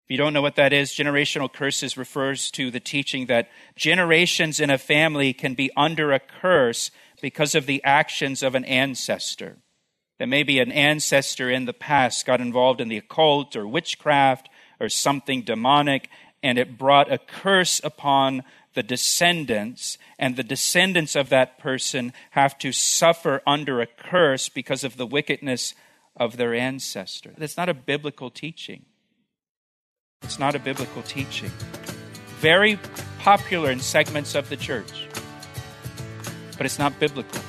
If 0.03 0.11
you 0.11 0.17
don't 0.17 0.33
know 0.33 0.41
what 0.41 0.57
that 0.57 0.73
is, 0.73 0.91
generational 0.91 1.51
curses 1.51 1.95
refers 1.95 2.51
to 2.51 2.69
the 2.71 2.81
teaching 2.81 3.27
that 3.27 3.49
generations 3.77 4.59
in 4.59 4.69
a 4.69 4.77
family 4.77 5.31
can 5.31 5.53
be 5.53 5.71
under 5.77 6.11
a 6.11 6.19
curse 6.19 6.91
because 7.21 7.55
of 7.55 7.67
the 7.67 7.81
actions 7.85 8.43
of 8.43 8.53
an 8.53 8.65
ancestor. 8.65 9.59
That 10.21 10.27
maybe 10.27 10.59
an 10.59 10.71
ancestor 10.71 11.49
in 11.49 11.65
the 11.65 11.73
past 11.73 12.27
got 12.27 12.41
involved 12.41 12.79
in 12.79 12.89
the 12.89 12.97
occult 12.97 13.55
or 13.55 13.67
witchcraft 13.67 14.49
or 14.79 14.87
something 14.87 15.41
demonic, 15.41 16.11
and 16.43 16.59
it 16.59 16.77
brought 16.77 17.11
a 17.11 17.17
curse 17.17 17.81
upon 17.83 18.43
the 18.75 18.83
descendants, 18.83 19.97
and 20.19 20.35
the 20.35 20.43
descendants 20.43 21.15
of 21.15 21.29
that 21.29 21.57
person 21.57 22.13
have 22.29 22.55
to 22.59 22.71
suffer 22.71 23.41
under 23.47 23.81
a 23.81 23.87
curse 23.87 24.47
because 24.47 24.83
of 24.83 24.95
the 24.95 25.07
wickedness 25.07 25.73
of 26.15 26.37
their 26.37 26.53
ancestor. 26.53 27.33
That's 27.35 27.57
not 27.57 27.67
a 27.67 27.73
biblical 27.73 28.29
teaching. 28.29 28.85
It's 30.21 30.37
not 30.37 30.53
a 30.53 30.59
biblical 30.59 31.01
teaching. 31.01 31.49
Very 32.37 32.77
popular 33.17 33.71
in 33.71 33.79
segments 33.79 34.35
of 34.35 34.49
the 34.49 34.57
church, 34.57 35.07
but 36.57 36.67
it's 36.67 36.77
not 36.77 36.99
biblical. 36.99 37.41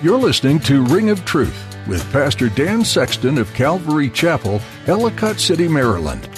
You're 0.00 0.16
listening 0.16 0.60
to 0.60 0.84
Ring 0.84 1.10
of 1.10 1.24
Truth 1.24 1.76
with 1.88 2.08
Pastor 2.12 2.48
Dan 2.50 2.84
Sexton 2.84 3.36
of 3.36 3.52
Calvary 3.52 4.08
Chapel, 4.08 4.60
Ellicott 4.86 5.40
City, 5.40 5.66
Maryland. 5.66 6.28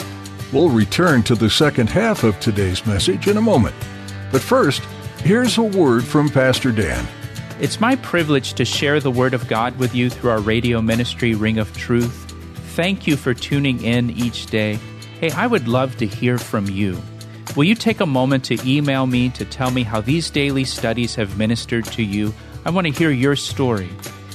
We'll 0.51 0.71
return 0.71 1.23
to 1.25 1.35
the 1.35 1.51
second 1.51 1.91
half 1.91 2.25
of 2.25 2.41
today's 2.41 2.87
message 2.87 3.29
in 3.29 3.37
a 3.37 3.43
moment. 3.43 3.75
But 4.33 4.41
first, 4.41 4.81
here's 5.19 5.59
a 5.59 5.63
word 5.63 6.05
from 6.05 6.31
Pastor 6.31 6.73
Dan. 6.73 7.07
It's 7.61 7.83
my 7.83 7.97
privilege 7.97 8.55
to 8.55 8.65
share 8.65 8.99
the 8.99 9.11
Word 9.11 9.35
of 9.35 9.47
God 9.47 9.79
with 9.79 9.95
you 9.95 10.09
through 10.09 10.31
our 10.31 10.41
radio 10.41 10.81
ministry, 10.81 11.35
Ring 11.35 11.59
of 11.59 11.77
Truth. 11.77 12.33
Thank 12.75 13.07
you 13.07 13.19
for 13.19 13.35
tuning 13.35 13.85
in 13.85 14.09
each 14.09 14.47
day. 14.47 14.79
Hey, 15.21 15.33
I 15.33 15.47
would 15.47 15.69
love 15.69 15.99
to 15.99 16.07
hear 16.07 16.39
from 16.39 16.65
you. 16.65 16.97
Will 17.57 17.65
you 17.65 17.75
take 17.75 18.01
a 18.01 18.07
moment 18.07 18.45
to 18.45 18.59
email 18.67 19.07
me 19.07 19.29
to 19.31 19.45
tell 19.45 19.71
me 19.71 19.83
how 19.83 20.01
these 20.01 20.31
daily 20.31 20.65
studies 20.65 21.15
have 21.17 21.37
ministered 21.37 21.85
to 21.85 22.03
you? 22.03 22.33
I 22.65 22.71
want 22.71 22.87
to 22.87 22.93
hear 22.93 23.11
your 23.11 23.37
story. 23.37 23.91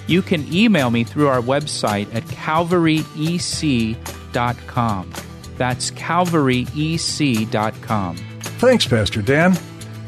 You 0.08 0.22
can 0.22 0.54
email 0.54 0.92
me 0.92 1.04
through 1.04 1.28
our 1.28 1.42
website 1.42 2.14
at 2.14 2.24
calvaryec.com. 2.24 5.12
That's 5.58 5.92
calvaryec.com. 5.92 8.18
Thanks, 8.42 8.88
Pastor 8.88 9.22
Dan. 9.22 9.58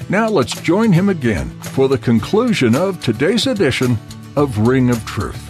Now 0.10 0.30
let's 0.30 0.60
join 0.62 0.94
him 0.94 1.10
again 1.10 1.50
for 1.62 1.88
the 1.88 1.98
conclusion 1.98 2.76
of 2.76 3.04
today's 3.04 3.48
edition 3.48 3.98
of 4.36 4.60
Ring 4.60 4.90
of 4.90 5.04
Truth. 5.06 5.44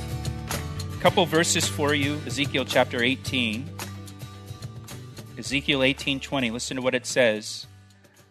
A 0.97 1.01
couple 1.01 1.25
verses 1.25 1.67
for 1.67 1.93
you 1.93 2.21
Ezekiel 2.25 2.63
chapter 2.65 3.03
18. 3.03 3.69
Ezekiel 5.37 5.83
18:20. 5.83 6.51
Listen 6.51 6.77
to 6.77 6.81
what 6.81 6.95
it 6.95 7.05
says. 7.05 7.67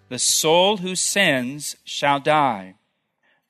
The 0.08 0.18
soul 0.18 0.78
who 0.78 0.96
sins 0.96 1.76
shall 1.84 2.20
die. 2.20 2.75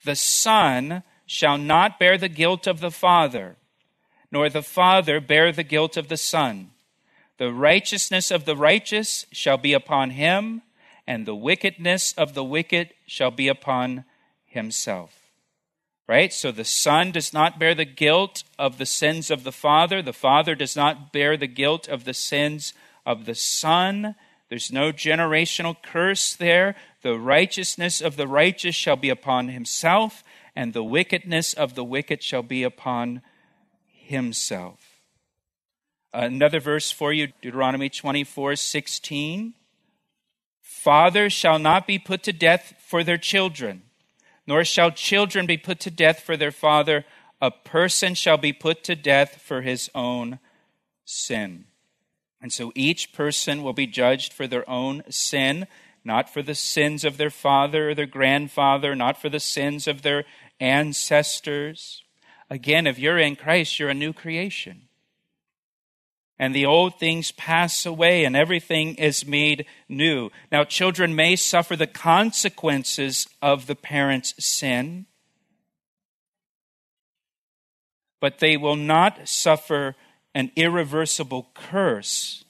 The 0.06 0.14
son 0.14 1.02
shall 1.26 1.58
not 1.58 1.98
bear 1.98 2.16
the 2.16 2.28
guilt 2.28 2.68
of 2.68 2.78
the 2.78 2.92
father, 2.92 3.56
nor 4.30 4.48
the 4.48 4.62
father 4.62 5.18
bear 5.20 5.50
the 5.50 5.64
guilt 5.64 5.96
of 5.96 6.06
the 6.06 6.16
son. 6.16 6.70
The 7.38 7.52
righteousness 7.52 8.30
of 8.30 8.44
the 8.44 8.54
righteous 8.54 9.26
shall 9.32 9.58
be 9.58 9.72
upon 9.72 10.10
him, 10.10 10.62
and 11.08 11.26
the 11.26 11.34
wickedness 11.34 12.12
of 12.12 12.34
the 12.34 12.44
wicked 12.44 12.94
shall 13.04 13.32
be 13.32 13.48
upon 13.48 14.04
himself. 14.44 15.12
Right? 16.06 16.32
So 16.32 16.52
the 16.52 16.64
son 16.64 17.10
does 17.10 17.32
not 17.32 17.58
bear 17.58 17.74
the 17.74 17.84
guilt 17.84 18.44
of 18.60 18.78
the 18.78 18.86
sins 18.86 19.28
of 19.28 19.42
the 19.42 19.50
father. 19.50 20.02
The 20.02 20.12
father 20.12 20.54
does 20.54 20.76
not 20.76 21.12
bear 21.12 21.36
the 21.36 21.48
guilt 21.48 21.88
of 21.88 22.04
the 22.04 22.14
sins 22.14 22.72
of 23.04 23.24
the 23.24 23.34
son. 23.34 24.14
There's 24.48 24.70
no 24.70 24.92
generational 24.92 25.74
curse 25.82 26.36
there. 26.36 26.76
The 27.06 27.20
righteousness 27.20 28.00
of 28.00 28.16
the 28.16 28.26
righteous 28.26 28.74
shall 28.74 28.96
be 28.96 29.10
upon 29.10 29.46
himself, 29.46 30.24
and 30.56 30.72
the 30.72 30.82
wickedness 30.82 31.52
of 31.52 31.76
the 31.76 31.84
wicked 31.84 32.20
shall 32.20 32.42
be 32.42 32.64
upon 32.64 33.22
himself. 33.86 34.98
Another 36.12 36.58
verse 36.58 36.90
for 36.90 37.12
you, 37.12 37.28
Deuteronomy 37.40 37.90
24 37.90 38.56
16. 38.56 39.54
Fathers 40.60 41.32
shall 41.32 41.60
not 41.60 41.86
be 41.86 41.96
put 41.96 42.24
to 42.24 42.32
death 42.32 42.74
for 42.84 43.04
their 43.04 43.18
children, 43.18 43.82
nor 44.44 44.64
shall 44.64 44.90
children 44.90 45.46
be 45.46 45.56
put 45.56 45.78
to 45.78 45.92
death 45.92 46.18
for 46.18 46.36
their 46.36 46.50
father. 46.50 47.04
A 47.40 47.52
person 47.52 48.16
shall 48.16 48.36
be 48.36 48.52
put 48.52 48.82
to 48.82 48.96
death 48.96 49.40
for 49.40 49.62
his 49.62 49.88
own 49.94 50.40
sin. 51.04 51.66
And 52.42 52.52
so 52.52 52.72
each 52.74 53.12
person 53.12 53.62
will 53.62 53.74
be 53.74 53.86
judged 53.86 54.32
for 54.32 54.48
their 54.48 54.68
own 54.68 55.04
sin, 55.08 55.68
not 56.06 56.32
for 56.32 56.40
the 56.40 56.54
sins 56.54 57.04
of 57.04 57.16
their 57.16 57.30
father 57.30 57.90
or 57.90 57.94
their 57.94 58.06
grandfather, 58.06 58.94
not 58.94 59.20
for 59.20 59.28
the 59.28 59.40
sins 59.40 59.88
of 59.88 60.02
their 60.02 60.24
ancestors. 60.60 62.04
Again, 62.48 62.86
if 62.86 62.96
you're 62.96 63.18
in 63.18 63.34
Christ, 63.34 63.80
you're 63.80 63.88
a 63.88 63.94
new 63.94 64.12
creation. 64.12 64.82
And 66.38 66.54
the 66.54 66.64
old 66.64 67.00
things 67.00 67.32
pass 67.32 67.84
away 67.84 68.24
and 68.24 68.36
everything 68.36 68.94
is 68.94 69.26
made 69.26 69.66
new. 69.88 70.30
Now, 70.52 70.62
children 70.62 71.16
may 71.16 71.34
suffer 71.34 71.74
the 71.74 71.88
consequences 71.88 73.26
of 73.42 73.66
the 73.66 73.74
parent's 73.74 74.32
sin, 74.44 75.06
but 78.20 78.38
they 78.38 78.56
will 78.56 78.76
not 78.76 79.28
suffer 79.28 79.96
an 80.34 80.52
irreversible 80.54 81.48
curse 81.52 82.44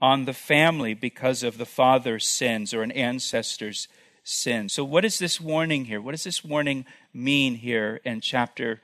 on 0.00 0.24
the 0.24 0.32
family 0.32 0.94
because 0.94 1.42
of 1.42 1.58
the 1.58 1.66
father's 1.66 2.26
sins 2.26 2.74
or 2.74 2.82
an 2.82 2.90
ancestor's 2.90 3.88
sin. 4.24 4.68
So, 4.68 4.84
what 4.84 5.04
is 5.04 5.18
this 5.18 5.40
warning 5.40 5.86
here? 5.86 6.00
What 6.00 6.12
does 6.12 6.24
this 6.24 6.44
warning 6.44 6.84
mean 7.14 7.56
here 7.56 8.00
in 8.04 8.20
chapter 8.20 8.80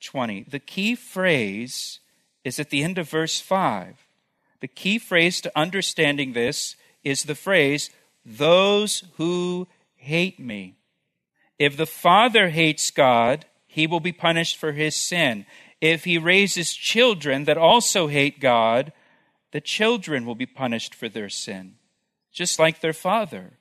20? 0.00 0.44
The 0.48 0.58
key 0.58 0.94
phrase 0.94 2.00
is 2.44 2.58
at 2.58 2.70
the 2.70 2.82
end 2.82 2.98
of 2.98 3.08
verse 3.08 3.40
5. 3.40 3.96
The 4.60 4.68
key 4.68 4.98
phrase 4.98 5.40
to 5.42 5.58
understanding 5.58 6.32
this 6.32 6.76
is 7.02 7.24
the 7.24 7.34
phrase, 7.34 7.90
those 8.24 9.04
who 9.16 9.68
hate 9.96 10.40
me. 10.40 10.76
If 11.58 11.76
the 11.76 11.86
father 11.86 12.48
hates 12.48 12.90
God, 12.90 13.44
he 13.66 13.86
will 13.86 14.00
be 14.00 14.12
punished 14.12 14.56
for 14.56 14.72
his 14.72 14.96
sin 14.96 15.44
if 15.84 16.04
he 16.04 16.16
raises 16.16 16.72
children 16.72 17.44
that 17.44 17.58
also 17.58 18.06
hate 18.06 18.40
God, 18.40 18.90
the 19.54 19.60
children 19.60 20.26
will 20.26 20.34
be 20.34 20.46
punished 20.46 20.96
for 20.96 21.08
their 21.08 21.28
sin, 21.28 21.76
just 22.32 22.58
like 22.58 22.80
their 22.80 22.92
father. 22.92 23.52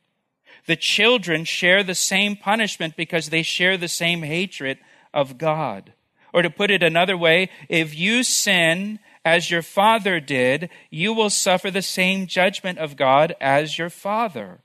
The 0.65 0.75
children 0.75 1.45
share 1.45 1.83
the 1.83 1.93
same 1.93 2.35
punishment 2.35 2.95
because 2.97 3.29
they 3.29 3.43
share 3.43 3.77
the 3.77 3.87
same 3.87 4.23
hatred 4.23 4.79
of 5.13 5.37
God. 5.37 5.93
Or 6.33 6.41
to 6.41 6.49
put 6.49 6.71
it 6.71 6.81
another 6.81 7.15
way, 7.15 7.51
if 7.69 7.93
you 7.93 8.23
sin 8.23 8.97
as 9.23 9.51
your 9.51 9.61
father 9.61 10.19
did, 10.19 10.71
you 10.89 11.13
will 11.13 11.29
suffer 11.29 11.69
the 11.69 11.83
same 11.83 12.25
judgment 12.25 12.79
of 12.79 12.97
God 12.97 13.35
as 13.39 13.77
your 13.77 13.91
father. 13.91 14.61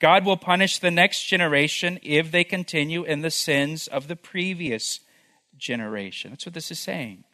God 0.00 0.26
will 0.26 0.36
punish 0.36 0.78
the 0.78 0.90
next 0.90 1.24
generation 1.24 1.98
if 2.02 2.30
they 2.30 2.44
continue 2.44 3.04
in 3.04 3.22
the 3.22 3.30
sins 3.30 3.86
of 3.86 4.06
the 4.06 4.16
previous 4.16 5.00
generation. 5.56 6.32
That's 6.32 6.44
what 6.44 6.52
this 6.52 6.70
is 6.70 6.78
saying. 6.78 7.24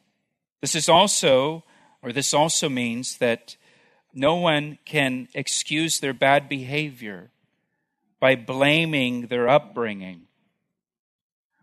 This 0.60 0.76
is 0.76 0.88
also, 0.88 1.64
or 2.02 2.12
this 2.12 2.32
also 2.32 2.68
means 2.68 3.18
that 3.18 3.56
no 4.14 4.36
one 4.36 4.78
can 4.84 5.28
excuse 5.34 6.00
their 6.00 6.12
bad 6.12 6.48
behavior 6.48 7.30
by 8.20 8.34
blaming 8.34 9.26
their 9.26 9.48
upbringing 9.48 10.22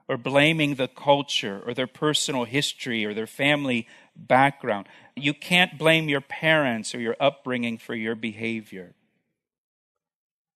or 0.08 0.18
blaming 0.18 0.76
the 0.76 0.88
culture 0.88 1.62
or 1.66 1.74
their 1.74 1.88
personal 1.88 2.46
history 2.46 3.06
or 3.06 3.14
their 3.14 3.28
family 3.28 3.88
background. 4.16 4.88
You 5.16 5.34
can't 5.34 5.78
blame 5.78 6.08
your 6.08 6.22
parents 6.22 6.94
or 6.94 7.00
your 7.00 7.16
upbringing 7.20 7.78
for 7.78 7.96
your 7.96 8.16
behavior. 8.16 8.94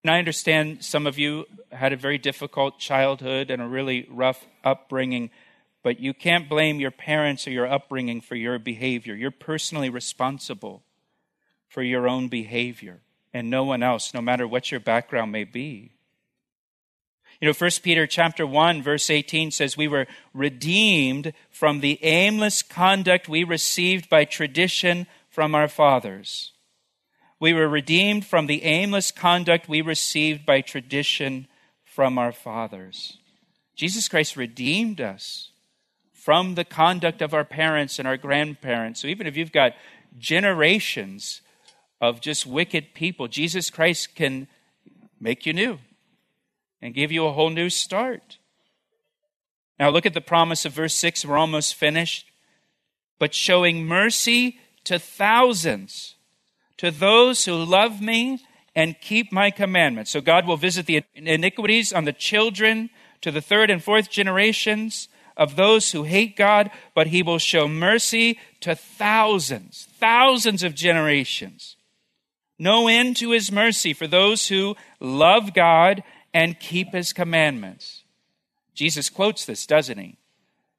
And 0.03 0.11
I 0.11 0.19
understand 0.19 0.85
some 0.85 1.05
of 1.07 1.17
you 1.17 1.45
had 1.71 1.91
a 1.91 1.97
very 1.97 2.17
difficult 2.17 2.79
childhood 2.79 3.51
and 3.51 3.61
a 3.61 3.67
really 3.67 4.07
rough 4.09 4.45
upbringing. 4.63 5.29
But 5.81 5.99
you 5.99 6.13
can't 6.13 6.49
blame 6.49 6.79
your 6.79 6.91
parents 6.91 7.47
or 7.47 7.51
your 7.51 7.67
upbringing 7.67 8.21
for 8.21 8.35
your 8.35 8.59
behavior. 8.59 9.15
You're 9.15 9.31
personally 9.31 9.89
responsible 9.89 10.83
for 11.67 11.81
your 11.81 12.07
own 12.07 12.27
behavior 12.27 13.01
and 13.33 13.49
no 13.49 13.63
one 13.63 13.83
else, 13.83 14.13
no 14.13 14.21
matter 14.21 14.47
what 14.47 14.71
your 14.71 14.79
background 14.79 15.31
may 15.31 15.43
be. 15.43 15.91
You 17.39 17.47
know, 17.47 17.53
1 17.53 17.69
Peter 17.83 18.05
chapter 18.05 18.45
1 18.45 18.83
verse 18.83 19.09
18 19.09 19.51
says 19.51 19.77
we 19.77 19.87
were 19.87 20.07
redeemed 20.33 21.33
from 21.49 21.79
the 21.79 22.03
aimless 22.03 22.61
conduct 22.61 23.29
we 23.29 23.43
received 23.45 24.09
by 24.09 24.25
tradition 24.25 25.07
from 25.29 25.55
our 25.55 25.69
fathers. 25.69 26.51
We 27.39 27.53
were 27.53 27.69
redeemed 27.69 28.25
from 28.25 28.47
the 28.47 28.63
aimless 28.63 29.11
conduct 29.11 29.69
we 29.69 29.81
received 29.81 30.45
by 30.45 30.59
tradition 30.59 31.47
from 31.85 32.17
our 32.17 32.33
fathers. 32.33 33.17
Jesus 33.75 34.09
Christ 34.09 34.35
redeemed 34.35 34.99
us 34.99 35.51
from 36.29 36.53
the 36.53 36.63
conduct 36.63 37.23
of 37.23 37.33
our 37.33 37.43
parents 37.43 37.97
and 37.97 38.07
our 38.07 38.15
grandparents. 38.15 39.01
So 39.01 39.07
even 39.07 39.25
if 39.25 39.35
you've 39.35 39.51
got 39.51 39.73
generations 40.19 41.41
of 41.99 42.21
just 42.21 42.45
wicked 42.45 42.93
people, 42.93 43.27
Jesus 43.27 43.71
Christ 43.71 44.13
can 44.13 44.47
make 45.19 45.47
you 45.47 45.53
new 45.53 45.79
and 46.83 46.93
give 46.93 47.11
you 47.11 47.25
a 47.25 47.31
whole 47.31 47.49
new 47.49 47.67
start. 47.67 48.37
Now 49.79 49.89
look 49.89 50.05
at 50.05 50.13
the 50.13 50.21
promise 50.21 50.65
of 50.65 50.73
verse 50.73 50.93
6. 50.93 51.25
We're 51.25 51.35
almost 51.35 51.73
finished. 51.73 52.27
But 53.17 53.33
showing 53.33 53.87
mercy 53.87 54.59
to 54.83 54.99
thousands, 54.99 56.13
to 56.77 56.91
those 56.91 57.45
who 57.45 57.55
love 57.55 58.03
me 58.03 58.45
and 58.75 59.01
keep 59.01 59.31
my 59.31 59.49
commandments. 59.49 60.11
So 60.11 60.21
God 60.21 60.45
will 60.45 60.57
visit 60.57 60.85
the 60.85 61.03
iniquities 61.15 61.91
on 61.91 62.05
the 62.05 62.13
children 62.13 62.91
to 63.21 63.31
the 63.31 63.41
third 63.41 63.71
and 63.71 63.83
fourth 63.83 64.11
generations 64.11 65.07
of 65.39 65.55
those 65.55 65.93
who 65.93 66.03
hate 66.03 66.35
God, 66.35 66.69
but 66.93 67.07
he 67.07 67.23
will 67.23 67.39
show 67.39 67.67
mercy 67.67 68.37
to 68.59 68.75
thousands, 68.75 69.87
thousands 69.97 70.61
of 70.63 70.75
generations. 70.75 71.77
No 72.59 72.89
end 72.89 73.15
to 73.17 73.31
his 73.31 73.49
mercy 73.49 73.93
for 73.93 74.05
those 74.05 74.49
who 74.49 74.75
love 74.99 75.53
God 75.53 76.03
and 76.33 76.59
keep 76.59 76.91
his 76.91 77.13
commandments. 77.13 78.03
Jesus 78.75 79.09
quotes 79.09 79.45
this, 79.45 79.65
doesn't 79.65 79.97
he? 79.97 80.17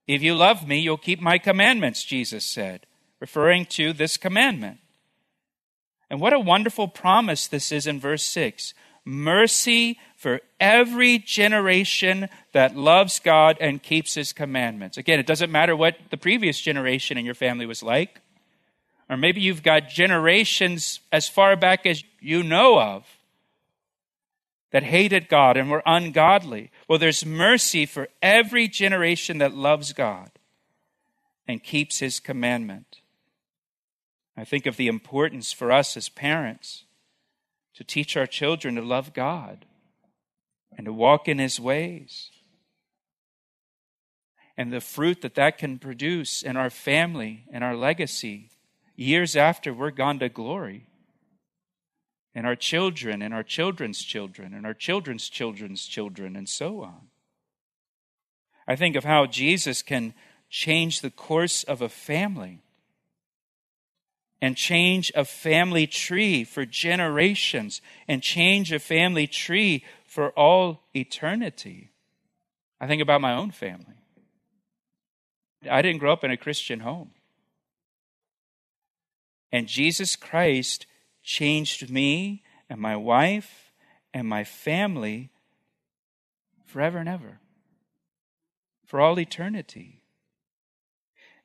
If 0.06 0.22
you 0.22 0.34
love 0.34 0.68
me, 0.68 0.78
you'll 0.78 0.98
keep 0.98 1.22
my 1.22 1.38
commandments, 1.38 2.04
Jesus 2.04 2.44
said, 2.44 2.84
referring 3.18 3.64
to 3.66 3.94
this 3.94 4.18
commandment. 4.18 4.78
And 6.10 6.20
what 6.20 6.34
a 6.34 6.38
wonderful 6.38 6.88
promise 6.88 7.46
this 7.46 7.72
is 7.72 7.86
in 7.86 7.98
verse 7.98 8.24
6 8.24 8.74
mercy 9.06 9.98
for 10.20 10.42
every 10.60 11.16
generation 11.16 12.28
that 12.52 12.76
loves 12.76 13.20
God 13.20 13.56
and 13.58 13.82
keeps 13.82 14.12
his 14.12 14.34
commandments. 14.34 14.98
Again, 14.98 15.18
it 15.18 15.26
doesn't 15.26 15.50
matter 15.50 15.74
what 15.74 15.96
the 16.10 16.18
previous 16.18 16.60
generation 16.60 17.16
in 17.16 17.24
your 17.24 17.34
family 17.34 17.64
was 17.64 17.82
like. 17.82 18.20
Or 19.08 19.16
maybe 19.16 19.40
you've 19.40 19.62
got 19.62 19.88
generations 19.88 21.00
as 21.10 21.26
far 21.26 21.56
back 21.56 21.86
as 21.86 22.04
you 22.20 22.42
know 22.42 22.78
of 22.78 23.06
that 24.72 24.82
hated 24.82 25.30
God 25.30 25.56
and 25.56 25.70
were 25.70 25.82
ungodly. 25.86 26.70
Well, 26.86 26.98
there's 26.98 27.24
mercy 27.24 27.86
for 27.86 28.08
every 28.20 28.68
generation 28.68 29.38
that 29.38 29.54
loves 29.54 29.94
God 29.94 30.32
and 31.48 31.62
keeps 31.62 32.00
his 32.00 32.20
commandment. 32.20 33.00
I 34.36 34.44
think 34.44 34.66
of 34.66 34.76
the 34.76 34.88
importance 34.88 35.50
for 35.50 35.72
us 35.72 35.96
as 35.96 36.10
parents 36.10 36.84
to 37.72 37.84
teach 37.84 38.18
our 38.18 38.26
children 38.26 38.74
to 38.74 38.82
love 38.82 39.14
God 39.14 39.64
and 40.76 40.86
to 40.86 40.92
walk 40.92 41.28
in 41.28 41.38
His 41.38 41.58
ways. 41.60 42.30
And 44.56 44.72
the 44.72 44.80
fruit 44.80 45.22
that 45.22 45.36
that 45.36 45.58
can 45.58 45.78
produce 45.78 46.42
in 46.42 46.56
our 46.56 46.70
family 46.70 47.44
and 47.50 47.64
our 47.64 47.76
legacy 47.76 48.50
years 48.94 49.34
after 49.34 49.72
we're 49.72 49.90
gone 49.90 50.18
to 50.18 50.28
glory. 50.28 50.86
And 52.34 52.46
our 52.46 52.56
children 52.56 53.22
and 53.22 53.34
our 53.34 53.42
children's 53.42 54.02
children 54.02 54.54
and 54.54 54.66
our 54.66 54.74
children's 54.74 55.28
children's 55.28 55.86
children 55.86 56.36
and 56.36 56.48
so 56.48 56.82
on. 56.82 57.08
I 58.68 58.76
think 58.76 58.94
of 58.94 59.04
how 59.04 59.26
Jesus 59.26 59.82
can 59.82 60.14
change 60.48 61.00
the 61.00 61.10
course 61.10 61.64
of 61.64 61.82
a 61.82 61.88
family 61.88 62.62
and 64.42 64.56
change 64.56 65.12
a 65.14 65.24
family 65.24 65.86
tree 65.86 66.44
for 66.44 66.64
generations 66.64 67.80
and 68.08 68.22
change 68.22 68.72
a 68.72 68.78
family 68.78 69.26
tree 69.26 69.84
for 70.10 70.30
all 70.30 70.88
eternity. 70.92 71.92
I 72.80 72.88
think 72.88 73.00
about 73.00 73.20
my 73.20 73.32
own 73.32 73.52
family. 73.52 73.94
I 75.70 75.82
didn't 75.82 76.00
grow 76.00 76.12
up 76.12 76.24
in 76.24 76.32
a 76.32 76.36
Christian 76.36 76.80
home. 76.80 77.12
And 79.52 79.68
Jesus 79.68 80.16
Christ 80.16 80.86
changed 81.22 81.90
me 81.90 82.42
and 82.68 82.80
my 82.80 82.96
wife 82.96 83.70
and 84.12 84.26
my 84.26 84.42
family 84.42 85.30
forever 86.66 86.98
and 86.98 87.08
ever, 87.08 87.38
for 88.84 89.00
all 89.00 89.16
eternity. 89.20 90.02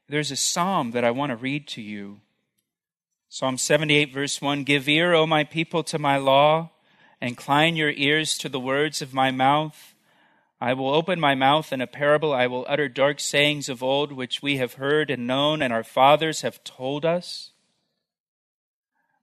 There's 0.10 0.32
a 0.32 0.36
psalm 0.36 0.90
that 0.92 1.06
I 1.06 1.12
want 1.12 1.30
to 1.30 1.36
read 1.36 1.68
to 1.68 1.84
you. 1.84 2.22
Psalm 3.30 3.60
78, 3.60 4.12
verse 4.12 4.42
1 4.42 4.64
Give 4.64 4.90
ear, 4.90 5.14
O 5.14 5.28
my 5.28 5.44
people, 5.44 5.84
to 5.84 6.00
my 6.00 6.18
law, 6.18 6.72
incline 7.26 7.76
your 7.76 7.92
ears 7.92 8.38
to 8.38 8.50
the 8.50 8.60
words 8.60 9.02
of 9.02 9.14
my 9.14 9.32
mouth. 9.32 9.96
I 10.62 10.74
will 10.74 10.90
open 10.90 11.20
my 11.20 11.36
mouth 11.36 11.74
in 11.74 11.82
a 11.82 11.88
parable. 11.88 12.34
I 12.34 12.48
will 12.48 12.66
utter 12.68 12.88
dark 12.88 13.20
sayings 13.20 13.68
of 13.68 13.84
old, 13.84 14.12
which 14.12 14.42
we 14.42 14.58
have 14.58 14.76
heard 14.76 15.10
and 15.10 15.28
known, 15.28 15.62
and 15.62 15.74
our 15.74 15.84
fathers 15.84 16.42
have 16.42 16.64
told 16.64 17.04
us. 17.04 17.52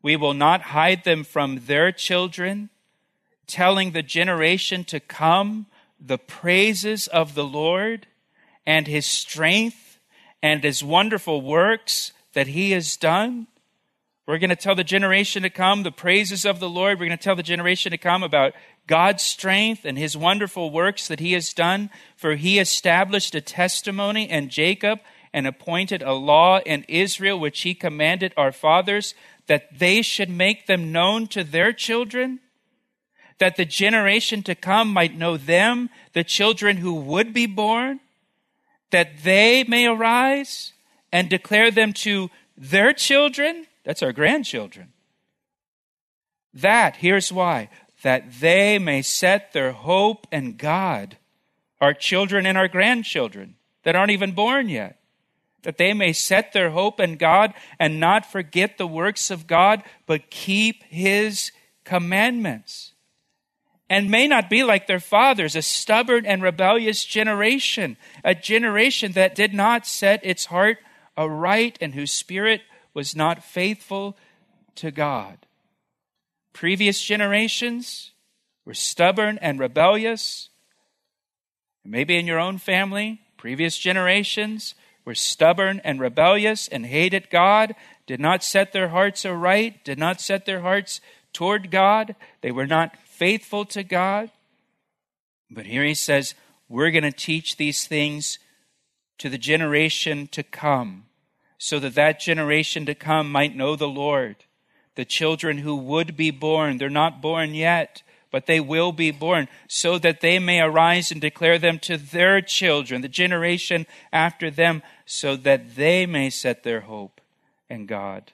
We 0.02 0.16
will 0.16 0.34
not 0.34 0.62
hide 0.62 1.04
them 1.04 1.24
from 1.24 1.66
their 1.66 1.92
children, 1.92 2.70
telling 3.46 3.92
the 3.92 4.02
generation 4.02 4.84
to 4.84 5.00
come 5.00 5.66
the 6.00 6.18
praises 6.18 7.06
of 7.06 7.34
the 7.34 7.44
Lord 7.44 8.08
and 8.66 8.86
his 8.86 9.06
strength 9.06 10.00
and 10.42 10.64
his 10.64 10.82
wonderful 10.82 11.40
works 11.40 12.12
that 12.32 12.48
he 12.48 12.72
has 12.72 12.96
done. 12.96 13.46
We're 14.26 14.38
going 14.38 14.50
to 14.50 14.56
tell 14.56 14.76
the 14.76 14.84
generation 14.84 15.42
to 15.42 15.50
come 15.50 15.82
the 15.82 15.90
praises 15.90 16.44
of 16.44 16.60
the 16.60 16.68
Lord. 16.68 16.98
We're 16.98 17.06
going 17.06 17.18
to 17.18 17.22
tell 17.22 17.34
the 17.34 17.42
generation 17.42 17.90
to 17.90 17.98
come 17.98 18.22
about 18.22 18.52
God's 18.86 19.22
strength 19.22 19.84
and 19.84 19.98
his 19.98 20.16
wonderful 20.16 20.70
works 20.70 21.08
that 21.08 21.18
he 21.18 21.32
has 21.32 21.52
done. 21.52 21.90
For 22.16 22.36
he 22.36 22.60
established 22.60 23.34
a 23.34 23.40
testimony 23.40 24.30
in 24.30 24.48
Jacob 24.48 25.00
and 25.32 25.46
appointed 25.46 26.02
a 26.02 26.12
law 26.12 26.60
in 26.60 26.84
Israel, 26.88 27.40
which 27.40 27.62
he 27.62 27.74
commanded 27.74 28.32
our 28.36 28.52
fathers 28.52 29.14
that 29.48 29.76
they 29.76 30.02
should 30.02 30.30
make 30.30 30.66
them 30.66 30.92
known 30.92 31.26
to 31.26 31.42
their 31.42 31.72
children, 31.72 32.38
that 33.38 33.56
the 33.56 33.64
generation 33.64 34.42
to 34.44 34.54
come 34.54 34.92
might 34.92 35.16
know 35.16 35.36
them, 35.36 35.90
the 36.12 36.22
children 36.22 36.76
who 36.76 36.94
would 36.94 37.32
be 37.32 37.46
born, 37.46 37.98
that 38.90 39.24
they 39.24 39.64
may 39.64 39.86
arise 39.86 40.74
and 41.10 41.28
declare 41.28 41.72
them 41.72 41.92
to 41.92 42.30
their 42.56 42.92
children. 42.92 43.66
That's 43.84 44.02
our 44.02 44.12
grandchildren. 44.12 44.92
That, 46.54 46.96
here's 46.96 47.32
why, 47.32 47.68
that 48.02 48.40
they 48.40 48.78
may 48.78 49.02
set 49.02 49.52
their 49.52 49.72
hope 49.72 50.26
in 50.30 50.56
God, 50.56 51.16
our 51.80 51.94
children 51.94 52.46
and 52.46 52.58
our 52.58 52.68
grandchildren 52.68 53.56
that 53.84 53.96
aren't 53.96 54.10
even 54.10 54.32
born 54.32 54.68
yet 54.68 55.02
that 55.62 55.78
they 55.78 55.92
may 55.94 56.12
set 56.12 56.52
their 56.52 56.70
hope 56.70 57.00
in 57.00 57.16
God 57.16 57.54
and 57.78 58.00
not 58.00 58.30
forget 58.30 58.78
the 58.78 58.86
works 58.86 59.30
of 59.30 59.46
God, 59.46 59.82
but 60.06 60.30
keep 60.30 60.82
His 60.84 61.52
commandments. 61.84 62.92
And 63.88 64.10
may 64.10 64.26
not 64.26 64.48
be 64.48 64.64
like 64.64 64.86
their 64.86 65.00
fathers, 65.00 65.54
a 65.54 65.62
stubborn 65.62 66.24
and 66.26 66.42
rebellious 66.42 67.04
generation, 67.04 67.96
a 68.24 68.34
generation 68.34 69.12
that 69.12 69.34
did 69.34 69.52
not 69.52 69.86
set 69.86 70.24
its 70.24 70.46
heart 70.46 70.78
aright 71.16 71.76
and 71.80 71.94
whose 71.94 72.10
spirit 72.10 72.62
was 72.94 73.16
not 73.16 73.42
faithful 73.42 74.16
to 74.76 74.90
God. 74.90 75.46
Previous 76.52 77.02
generations 77.02 78.12
were 78.64 78.74
stubborn 78.74 79.38
and 79.38 79.58
rebellious. 79.58 80.50
Maybe 81.84 82.16
in 82.16 82.26
your 82.26 82.38
own 82.38 82.58
family, 82.58 83.20
previous 83.36 83.78
generations 83.78 84.74
were 85.04 85.14
stubborn 85.14 85.80
and 85.84 86.00
rebellious 86.00 86.68
and 86.68 86.86
hated 86.86 87.30
God, 87.30 87.74
did 88.06 88.20
not 88.20 88.44
set 88.44 88.72
their 88.72 88.88
hearts 88.88 89.24
aright, 89.24 89.84
did 89.84 89.98
not 89.98 90.20
set 90.20 90.46
their 90.46 90.60
hearts 90.60 91.00
toward 91.32 91.70
God. 91.70 92.14
They 92.40 92.52
were 92.52 92.66
not 92.66 92.96
faithful 93.04 93.64
to 93.66 93.82
God. 93.82 94.30
But 95.50 95.66
here 95.66 95.84
he 95.84 95.94
says, 95.94 96.34
we're 96.68 96.90
going 96.90 97.02
to 97.02 97.12
teach 97.12 97.56
these 97.56 97.86
things 97.86 98.38
to 99.18 99.28
the 99.28 99.38
generation 99.38 100.26
to 100.28 100.42
come, 100.42 101.04
so 101.62 101.78
that 101.78 101.94
that 101.94 102.18
generation 102.18 102.84
to 102.86 102.94
come 102.94 103.30
might 103.30 103.54
know 103.54 103.76
the 103.76 103.88
Lord. 103.88 104.36
The 104.94 105.04
children 105.04 105.58
who 105.58 105.76
would 105.76 106.16
be 106.16 106.30
born, 106.30 106.78
they're 106.78 106.90
not 106.90 107.22
born 107.22 107.54
yet 107.54 108.02
but 108.32 108.46
they 108.46 108.58
will 108.58 108.90
be 108.92 109.10
born, 109.10 109.46
so 109.68 109.98
that 109.98 110.22
they 110.22 110.38
may 110.38 110.58
arise 110.58 111.12
and 111.12 111.20
declare 111.20 111.58
them 111.58 111.78
to 111.78 111.98
their 111.98 112.40
children, 112.40 113.02
the 113.02 113.08
generation 113.08 113.86
after 114.10 114.50
them, 114.50 114.82
so 115.04 115.36
that 115.36 115.76
they 115.76 116.06
may 116.06 116.30
set 116.30 116.62
their 116.64 116.80
hope 116.80 117.20
in 117.68 117.84
God 117.84 118.32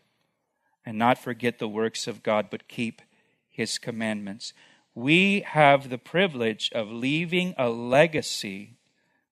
and 0.87 0.97
not 0.97 1.19
forget 1.19 1.59
the 1.59 1.69
works 1.69 2.07
of 2.07 2.23
God, 2.23 2.47
but 2.49 2.69
keep 2.69 3.03
his 3.51 3.77
commandments. 3.77 4.53
We 4.95 5.41
have 5.41 5.91
the 5.91 5.99
privilege 5.99 6.71
of 6.73 6.91
leaving 6.91 7.55
a 7.59 7.69
legacy 7.69 8.75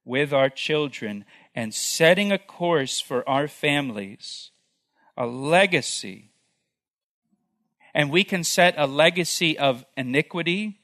with 0.04 0.32
our 0.32 0.50
children 0.50 1.24
and 1.56 1.74
setting 1.74 2.30
a 2.30 2.38
course 2.38 3.00
for 3.00 3.26
our 3.26 3.48
families, 3.48 4.50
a 5.16 5.26
legacy. 5.26 6.30
And 7.94 8.10
we 8.10 8.24
can 8.24 8.44
set 8.44 8.74
a 8.76 8.86
legacy 8.86 9.58
of 9.58 9.86
iniquity, 9.96 10.78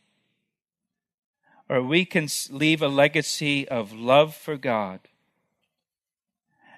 or 1.68 1.82
we 1.82 2.06
can 2.06 2.26
leave 2.48 2.80
a 2.80 2.88
legacy 2.88 3.68
of 3.68 3.92
love 3.92 4.35
for 4.35 4.56
God, 4.56 5.00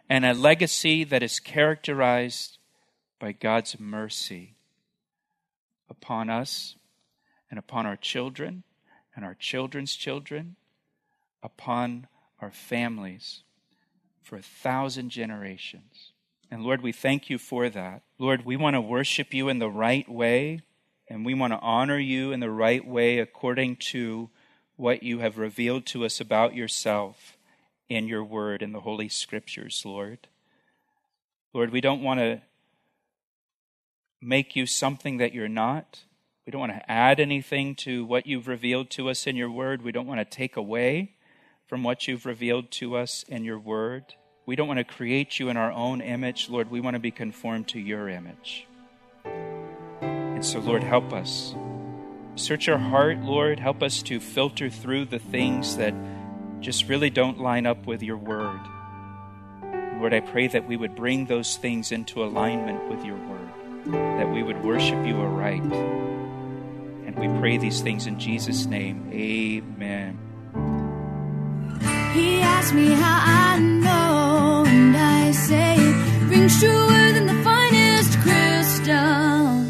and 0.08 0.26
a 0.26 0.34
legacy 0.34 1.04
that 1.04 1.22
is 1.22 1.38
characterized 1.38 2.58
by 3.20 3.30
God's 3.30 3.78
mercy 3.78 4.56
upon 5.88 6.28
us 6.28 6.74
and 7.48 7.60
upon 7.60 7.86
our 7.86 7.96
children 7.96 8.64
and 9.14 9.24
our 9.24 9.34
children's 9.34 9.94
children, 9.94 10.56
upon 11.44 12.08
our 12.40 12.50
families 12.50 13.43
for 14.24 14.36
a 14.36 14.42
thousand 14.42 15.10
generations. 15.10 16.12
And 16.50 16.62
Lord, 16.62 16.82
we 16.82 16.92
thank 16.92 17.28
you 17.28 17.38
for 17.38 17.68
that. 17.68 18.02
Lord, 18.18 18.44
we 18.44 18.56
want 18.56 18.74
to 18.74 18.80
worship 18.80 19.34
you 19.34 19.48
in 19.48 19.58
the 19.58 19.68
right 19.68 20.08
way, 20.08 20.60
and 21.08 21.24
we 21.24 21.34
want 21.34 21.52
to 21.52 21.58
honor 21.60 21.98
you 21.98 22.32
in 22.32 22.40
the 22.40 22.50
right 22.50 22.84
way 22.84 23.18
according 23.18 23.76
to 23.76 24.30
what 24.76 25.02
you 25.02 25.18
have 25.18 25.38
revealed 25.38 25.86
to 25.86 26.04
us 26.04 26.20
about 26.20 26.54
yourself 26.54 27.36
in 27.88 28.08
your 28.08 28.24
word 28.24 28.62
in 28.62 28.72
the 28.72 28.80
Holy 28.80 29.08
Scriptures, 29.08 29.82
Lord. 29.84 30.26
Lord, 31.52 31.70
we 31.70 31.82
don't 31.82 32.02
want 32.02 32.20
to 32.20 32.40
make 34.22 34.56
you 34.56 34.64
something 34.64 35.18
that 35.18 35.34
you're 35.34 35.48
not. 35.48 36.00
We 36.46 36.50
don't 36.50 36.60
want 36.60 36.72
to 36.72 36.90
add 36.90 37.20
anything 37.20 37.74
to 37.76 38.04
what 38.06 38.26
you've 38.26 38.48
revealed 38.48 38.90
to 38.90 39.10
us 39.10 39.26
in 39.26 39.36
your 39.36 39.50
word. 39.50 39.82
We 39.82 39.92
don't 39.92 40.06
want 40.06 40.20
to 40.20 40.24
take 40.24 40.56
away 40.56 41.14
from 41.66 41.82
what 41.82 42.06
you've 42.06 42.26
revealed 42.26 42.70
to 42.70 42.96
us 42.96 43.24
in 43.28 43.44
your 43.44 43.58
word. 43.58 44.14
We 44.46 44.56
don't 44.56 44.68
want 44.68 44.78
to 44.78 44.84
create 44.84 45.38
you 45.38 45.48
in 45.48 45.56
our 45.56 45.72
own 45.72 46.00
image, 46.00 46.50
Lord. 46.50 46.70
We 46.70 46.80
want 46.80 46.94
to 46.94 47.00
be 47.00 47.10
conformed 47.10 47.68
to 47.68 47.80
your 47.80 48.08
image. 48.08 48.66
And 49.24 50.44
so, 50.44 50.58
Lord, 50.58 50.82
help 50.82 51.12
us. 51.12 51.54
Search 52.36 52.68
our 52.68 52.78
heart, 52.78 53.20
Lord. 53.20 53.58
Help 53.58 53.82
us 53.82 54.02
to 54.02 54.20
filter 54.20 54.68
through 54.68 55.06
the 55.06 55.18
things 55.18 55.76
that 55.76 55.94
just 56.60 56.88
really 56.88 57.10
don't 57.10 57.40
line 57.40 57.66
up 57.66 57.86
with 57.86 58.02
your 58.02 58.16
word. 58.16 58.60
Lord, 59.98 60.12
I 60.12 60.20
pray 60.20 60.48
that 60.48 60.66
we 60.66 60.76
would 60.76 60.94
bring 60.94 61.26
those 61.26 61.56
things 61.56 61.92
into 61.92 62.24
alignment 62.24 62.88
with 62.90 63.04
your 63.04 63.16
word, 63.16 63.48
that 64.18 64.30
we 64.30 64.42
would 64.42 64.62
worship 64.62 65.06
you 65.06 65.20
aright. 65.20 65.62
And 65.62 67.16
we 67.16 67.28
pray 67.38 67.56
these 67.56 67.80
things 67.80 68.06
in 68.06 68.18
Jesus' 68.18 68.66
name. 68.66 69.08
Amen. 69.12 70.23
He 72.14 72.40
asked 72.40 72.72
me 72.72 72.92
how 72.92 73.20
I 73.26 73.58
know, 73.58 74.64
and 74.68 74.96
I 74.96 75.32
say 75.32 75.74
it 75.76 76.30
rings 76.30 76.60
truer 76.60 77.12
than 77.12 77.26
the 77.26 77.42
finest 77.42 78.16
crystal. 78.20 79.64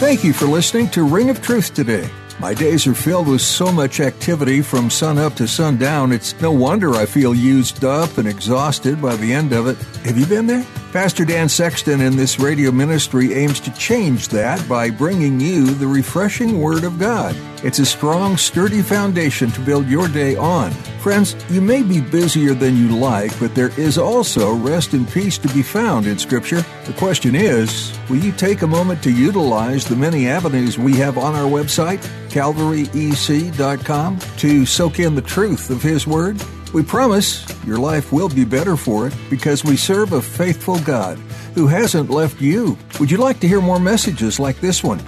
Thank 0.00 0.24
you 0.24 0.32
for 0.32 0.46
listening 0.46 0.88
to 0.90 1.04
Ring 1.04 1.30
of 1.30 1.40
Truth 1.40 1.74
today. 1.74 2.10
My 2.40 2.52
days 2.52 2.88
are 2.88 2.94
filled 2.94 3.28
with 3.28 3.42
so 3.42 3.70
much 3.70 4.00
activity 4.00 4.60
from 4.60 4.90
sun 4.90 5.18
up 5.18 5.36
to 5.36 5.46
sundown, 5.46 6.10
it's 6.10 6.34
no 6.40 6.50
wonder 6.50 6.94
I 6.94 7.06
feel 7.06 7.32
used 7.32 7.84
up 7.84 8.18
and 8.18 8.26
exhausted 8.26 9.00
by 9.00 9.14
the 9.14 9.32
end 9.32 9.52
of 9.52 9.68
it. 9.68 9.76
Have 10.04 10.18
you 10.18 10.26
been 10.26 10.48
there? 10.48 10.66
Pastor 10.92 11.24
Dan 11.24 11.48
Sexton 11.48 12.02
in 12.02 12.16
this 12.16 12.38
radio 12.38 12.70
ministry 12.70 13.32
aims 13.32 13.60
to 13.60 13.72
change 13.72 14.28
that 14.28 14.68
by 14.68 14.90
bringing 14.90 15.40
you 15.40 15.64
the 15.64 15.86
refreshing 15.86 16.60
Word 16.60 16.84
of 16.84 16.98
God. 16.98 17.34
It's 17.64 17.78
a 17.78 17.86
strong, 17.86 18.36
sturdy 18.36 18.82
foundation 18.82 19.50
to 19.52 19.60
build 19.62 19.88
your 19.88 20.06
day 20.06 20.36
on. 20.36 20.70
Friends, 21.00 21.34
you 21.48 21.62
may 21.62 21.82
be 21.82 22.02
busier 22.02 22.52
than 22.52 22.76
you 22.76 22.94
like, 22.94 23.36
but 23.40 23.54
there 23.54 23.70
is 23.80 23.96
also 23.96 24.52
rest 24.54 24.92
and 24.92 25.08
peace 25.08 25.38
to 25.38 25.48
be 25.54 25.62
found 25.62 26.06
in 26.06 26.18
Scripture. 26.18 26.62
The 26.84 26.92
question 26.98 27.34
is 27.34 27.98
will 28.10 28.18
you 28.18 28.32
take 28.32 28.60
a 28.60 28.66
moment 28.66 29.02
to 29.04 29.10
utilize 29.10 29.86
the 29.86 29.96
many 29.96 30.28
avenues 30.28 30.78
we 30.78 30.94
have 30.96 31.16
on 31.16 31.34
our 31.34 31.50
website, 31.50 32.00
calvaryec.com, 32.28 34.18
to 34.18 34.66
soak 34.66 35.00
in 35.00 35.14
the 35.14 35.22
truth 35.22 35.70
of 35.70 35.82
His 35.82 36.06
Word? 36.06 36.38
We 36.72 36.82
promise 36.82 37.44
your 37.66 37.78
life 37.78 38.12
will 38.12 38.28
be 38.28 38.44
better 38.44 38.76
for 38.76 39.06
it 39.06 39.14
because 39.28 39.64
we 39.64 39.76
serve 39.76 40.12
a 40.12 40.22
faithful 40.22 40.78
God 40.80 41.18
who 41.54 41.66
hasn't 41.66 42.10
left 42.10 42.40
you. 42.40 42.78
Would 42.98 43.10
you 43.10 43.18
like 43.18 43.40
to 43.40 43.48
hear 43.48 43.60
more 43.60 43.78
messages 43.78 44.40
like 44.40 44.60
this 44.60 44.82
one? 44.82 44.98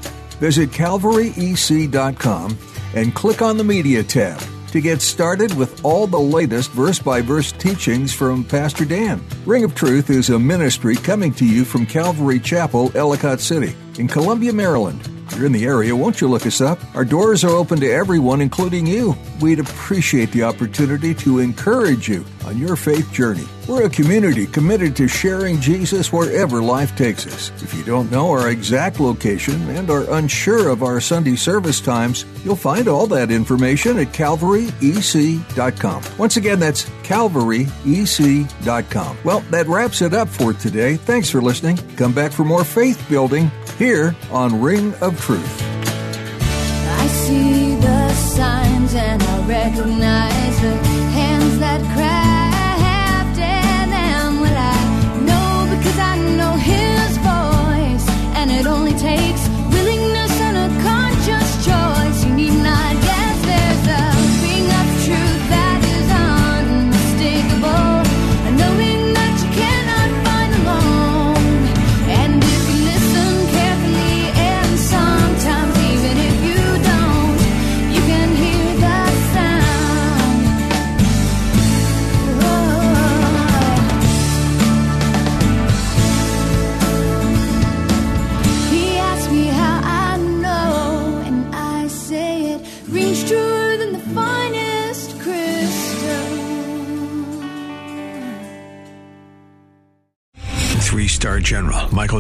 Visit 0.40 0.70
calvaryec.com 0.70 2.59
and 2.94 3.14
click 3.14 3.40
on 3.42 3.57
the 3.57 3.64
Media 3.64 4.03
tab 4.03 4.40
to 4.72 4.81
get 4.81 5.00
started 5.00 5.55
with 5.55 5.85
all 5.85 6.07
the 6.07 6.18
latest 6.18 6.70
verse 6.72 6.98
by 6.98 7.20
verse 7.20 7.53
teachings 7.53 8.12
from 8.12 8.42
Pastor 8.44 8.85
Dan. 8.85 9.24
Ring 9.46 9.64
of 9.64 9.74
Truth 9.74 10.11
is 10.11 10.31
a 10.31 10.38
ministry 10.38 10.96
coming 10.96 11.33
to 11.35 11.46
you 11.46 11.64
from 11.64 11.87
Calvary 11.87 12.40
Chapel, 12.40 12.90
Ellicott 12.96 13.40
City, 13.40 13.77
in 13.98 14.09
Columbia, 14.09 14.53
Maryland. 14.53 15.13
You're 15.34 15.46
in 15.46 15.52
the 15.52 15.64
area, 15.64 15.96
won't 15.96 16.20
you 16.20 16.28
look 16.28 16.46
us 16.46 16.60
up? 16.60 16.78
Our 16.94 17.04
doors 17.04 17.42
are 17.42 17.50
open 17.50 17.80
to 17.80 17.90
everyone, 17.90 18.40
including 18.40 18.86
you. 18.86 19.16
We'd 19.40 19.58
appreciate 19.58 20.30
the 20.30 20.44
opportunity 20.44 21.12
to 21.14 21.40
encourage 21.40 22.08
you 22.08 22.24
on 22.46 22.59
your 22.59 22.76
faith 22.76 23.11
journey. 23.12 23.46
We're 23.66 23.87
a 23.87 23.90
community 23.90 24.46
committed 24.46 24.94
to 24.96 25.09
sharing 25.09 25.59
Jesus 25.61 26.12
wherever 26.12 26.62
life 26.62 26.94
takes 26.96 27.26
us. 27.26 27.50
If 27.62 27.72
you 27.74 27.83
don't 27.83 28.11
know 28.11 28.30
our 28.30 28.50
exact 28.50 29.00
location 29.00 29.70
and 29.70 29.88
are 29.90 30.12
unsure 30.14 30.68
of 30.68 30.83
our 30.83 31.00
Sunday 31.00 31.37
service 31.37 31.80
times, 31.80 32.26
you'll 32.44 32.57
find 32.57 32.88
all 32.88 33.07
that 33.07 33.30
information 33.30 33.98
at 33.98 34.09
calvaryec.com. 34.09 36.02
Once 36.18 36.37
again, 36.37 36.61
that's 36.61 36.85
calvaryec.com. 37.02 39.16
Well, 39.24 39.40
that 39.50 39.66
wraps 39.66 40.02
it 40.02 40.12
up 40.12 40.28
for 40.28 40.52
today. 40.52 40.96
Thanks 40.96 41.30
for 41.30 41.40
listening. 41.40 41.78
Come 41.96 42.12
back 42.12 42.33
for 42.33 42.44
more 42.44 42.64
faith 42.64 43.02
building 43.09 43.50
here 43.78 44.14
on 44.30 44.61
Ring 44.61 44.92
of 45.00 45.18
Truth. 45.20 45.62
I 45.62 47.07
see 47.07 47.76
the 47.76 48.12
signs 48.14 48.94
and 48.94 49.22
I 49.22 49.46
recognize 49.46 50.43